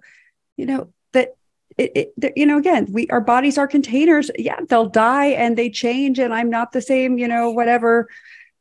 [0.56, 1.36] you know that
[1.78, 4.30] it, it, you know again we our bodies are containers.
[4.38, 8.08] Yeah they'll die and they change and i'm not the same you know whatever.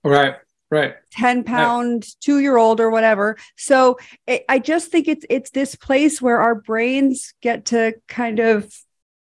[0.04, 0.36] Right
[0.74, 0.96] right.
[1.12, 3.38] 10 pound two year old or whatever.
[3.56, 8.40] So it, i just think it's it's this place where our brains get to kind
[8.40, 8.74] of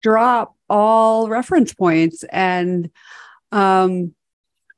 [0.02, 2.90] drop all reference points and
[3.50, 4.14] um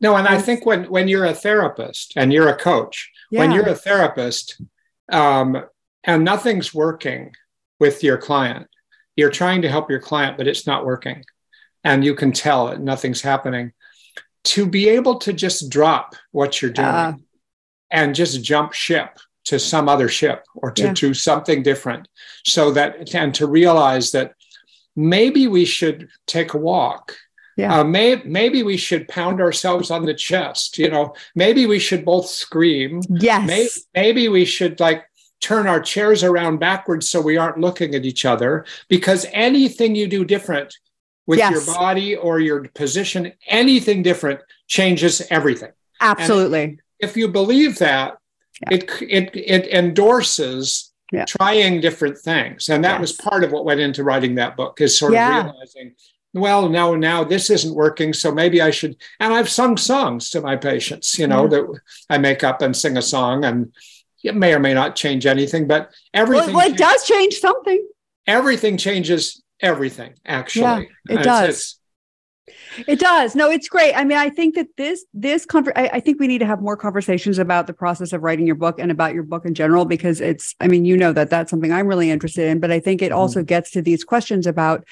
[0.01, 3.41] no, and I think when when you're a therapist and you're a coach, yeah.
[3.41, 4.61] when you're a therapist,
[5.13, 5.63] um,
[6.05, 7.35] and nothing's working
[7.79, 8.67] with your client,
[9.17, 11.25] you're trying to help your client, but it's not working,
[11.85, 13.73] and you can tell it, nothing's happening.
[14.45, 17.13] To be able to just drop what you're doing uh,
[17.91, 20.95] and just jump ship to some other ship or to, yeah.
[20.95, 22.09] to something different,
[22.45, 24.33] so that and to realize that
[24.97, 27.17] maybe we should take a walk
[27.61, 27.81] Yeah.
[27.81, 30.79] Uh, may, maybe we should pound ourselves on the chest.
[30.79, 33.01] You know, maybe we should both scream.
[33.11, 33.47] Yes.
[33.47, 35.05] Maybe, maybe we should like
[35.41, 40.07] turn our chairs around backwards so we aren't looking at each other because anything you
[40.07, 40.75] do different
[41.27, 41.53] with Yes.
[41.53, 45.73] your body or your position, anything different changes everything.
[46.01, 46.79] Absolutely.
[46.99, 48.17] If you believe that,
[48.71, 48.77] Yeah.
[48.79, 51.25] it, it, it endorses Yeah.
[51.27, 52.69] trying different things.
[52.69, 55.41] And that was part of what went into writing that book is sort Yeah.
[55.41, 55.95] of realizing,
[56.33, 58.13] well, no, now this isn't working.
[58.13, 58.97] So maybe I should.
[59.19, 61.49] And I've sung songs to my patients, you know, Yeah.
[61.49, 63.73] that I make up and sing a song and
[64.23, 67.87] it may or may not change anything, but everything, well, it does change something.
[68.27, 70.63] everything changes everything, actually.
[71.09, 71.49] Yeah, it It's- does.
[71.49, 71.77] it's-
[72.87, 73.35] It does.
[73.35, 73.95] No, it's great.
[73.95, 76.61] I mean, I think that this this conver- I, I think we need to have
[76.61, 79.85] more conversations about the process of writing your book and about your book in general
[79.85, 80.55] because it's.
[80.61, 83.13] I mean, you know that that's something I'm really interested in, but I think it
[83.13, 83.47] also mm.
[83.47, 84.85] gets to these questions about,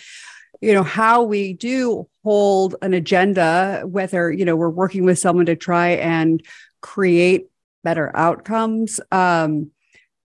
[0.61, 5.47] you know, how we do hold an agenda, whether you know we're working with someone
[5.47, 6.43] to try and
[6.81, 7.47] create
[7.85, 9.01] better outcomes.
[9.13, 9.71] Um,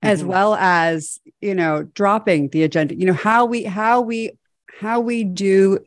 [0.03, 0.27] as Mhm.
[0.29, 4.31] well as you know dropping the agenda you know how we how we
[4.81, 5.79] how we do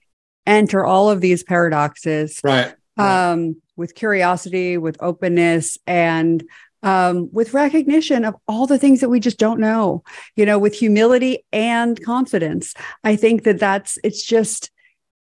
[0.46, 2.76] enter all of these paradoxes right.
[2.96, 3.32] Right.
[3.32, 6.44] um, with curiosity, with openness, and
[6.84, 10.04] um, with recognition of all the things that we just don't know,
[10.36, 12.74] you know, with humility and confidence.
[13.04, 14.70] I think that that's, it's just,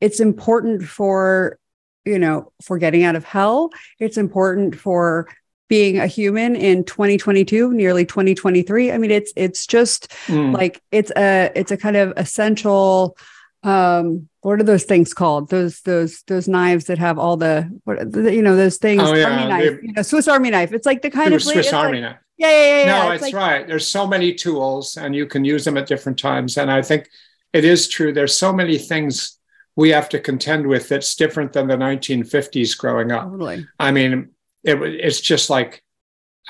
[0.01, 1.59] it's important for,
[2.05, 3.71] you know, for getting out of hell.
[4.01, 5.29] It's important for
[5.69, 10.53] being a human in 2022 nearly 2023 i mean it's it's just Mm.
[10.53, 13.17] like it's a it's a kind of essential
[13.65, 18.13] um what are those things called those those those knives that have all the what
[18.13, 20.87] the- you know those things Oh, yeah, army knife you know swiss army knife it's
[20.87, 22.17] like the kind of Swiss it's like- Army knife.
[22.37, 22.99] yeah yeah yeah, yeah.
[23.07, 23.67] No, It's it's like- right.
[23.67, 26.59] There's so many tools and you can use them at different times.
[26.59, 27.09] And I think
[27.53, 28.13] it is true.
[28.13, 29.39] There's so many things
[29.77, 33.25] we have to contend with that's different than the 1950s growing up.
[33.31, 34.31] totally I mean,
[34.65, 35.83] it, it's just like,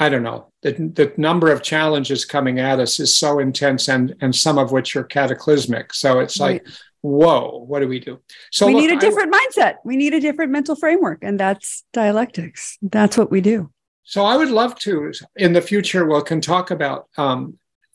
[0.00, 4.14] I don't know, the, the number of challenges coming at us is so intense and,
[4.20, 5.94] and some of which are cataclysmic.
[5.94, 6.66] So it's like,
[7.04, 8.18] whoa, what do we do?
[8.50, 11.84] So we look, need a different mindset we need a different mental framework and that's
[11.92, 13.58] dialectics that's what we do
[14.04, 16.02] So I would love to in the future.
[16.08, 17.40] We can talk about um,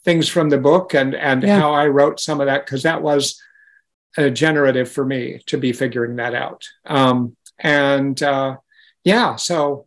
[0.07, 1.60] things from the book and and Yeah.
[1.62, 3.24] how I wrote some of that because that was
[4.18, 6.62] uh, generative for me to be figuring that out.
[6.97, 8.51] Um, and uh,
[9.03, 9.86] yeah, so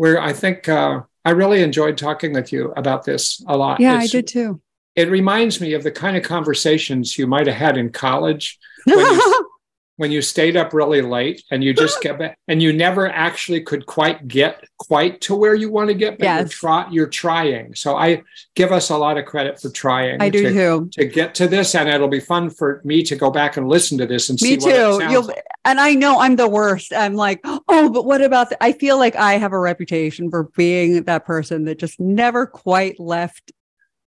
[0.00, 0.18] we're.
[0.30, 0.94] I think uh,
[1.28, 3.80] I really enjoyed talking with you about this a lot.
[3.80, 4.50] yeah It's- i did too
[4.98, 8.98] It reminds me of the kind of conversations you might have had in college when
[8.98, 9.48] you
[9.96, 13.60] when you stayed up really late and you just get back and you never actually
[13.60, 16.50] could quite get quite to where you want to get, but you're, Yes.
[16.50, 17.74] try, you're trying.
[17.74, 18.22] So I
[18.54, 21.48] give us a lot of credit for trying i do to, too to get to
[21.48, 21.74] this.
[21.74, 24.50] And it'll be fun for me to go back and listen to this and Me
[24.50, 24.98] see what it too.
[25.00, 25.42] sounds You'll, like.
[25.64, 26.92] and I know I'm the worst.
[26.92, 28.50] I'm like, oh, but what about?
[28.50, 32.46] The, I feel like I have a reputation for being that person that just never
[32.46, 33.50] quite left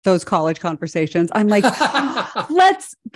[0.04, 1.30] those college conversations.
[1.34, 1.64] I'm like,
[2.50, 2.96] let's,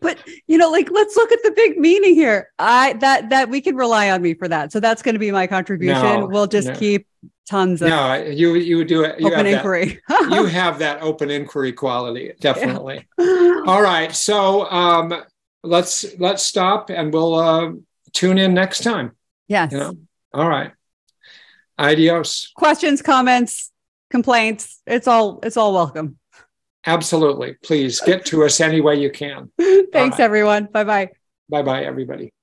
[0.00, 2.50] but you know, like let's look at the big meaning here.
[2.58, 4.72] I that that we can rely on me for that.
[4.72, 6.02] So that's going to be my contribution.
[6.02, 6.74] No, we'll just no.
[6.76, 7.06] keep
[7.48, 9.20] tons of no, you you do it.
[9.20, 10.00] You open have that, inquiry.
[10.30, 13.06] you have that open inquiry quality, definitely.
[13.18, 15.22] All right, so um,
[15.62, 17.72] let's let's stop and we'll uh,
[18.12, 19.12] tune in next time.
[19.48, 19.72] yes.
[19.72, 19.94] You know.
[20.32, 20.72] All right.
[21.78, 22.52] Adios.
[22.54, 23.72] Questions, comments,
[24.14, 24.80] complaints.
[24.86, 26.18] It's all it's all welcome.
[26.86, 27.54] Absolutely.
[27.64, 29.50] Please get to us any way you can.
[29.58, 30.20] Thanks, right.
[30.20, 30.66] everyone.
[30.66, 31.10] Bye bye.
[31.48, 32.33] Bye bye, everybody.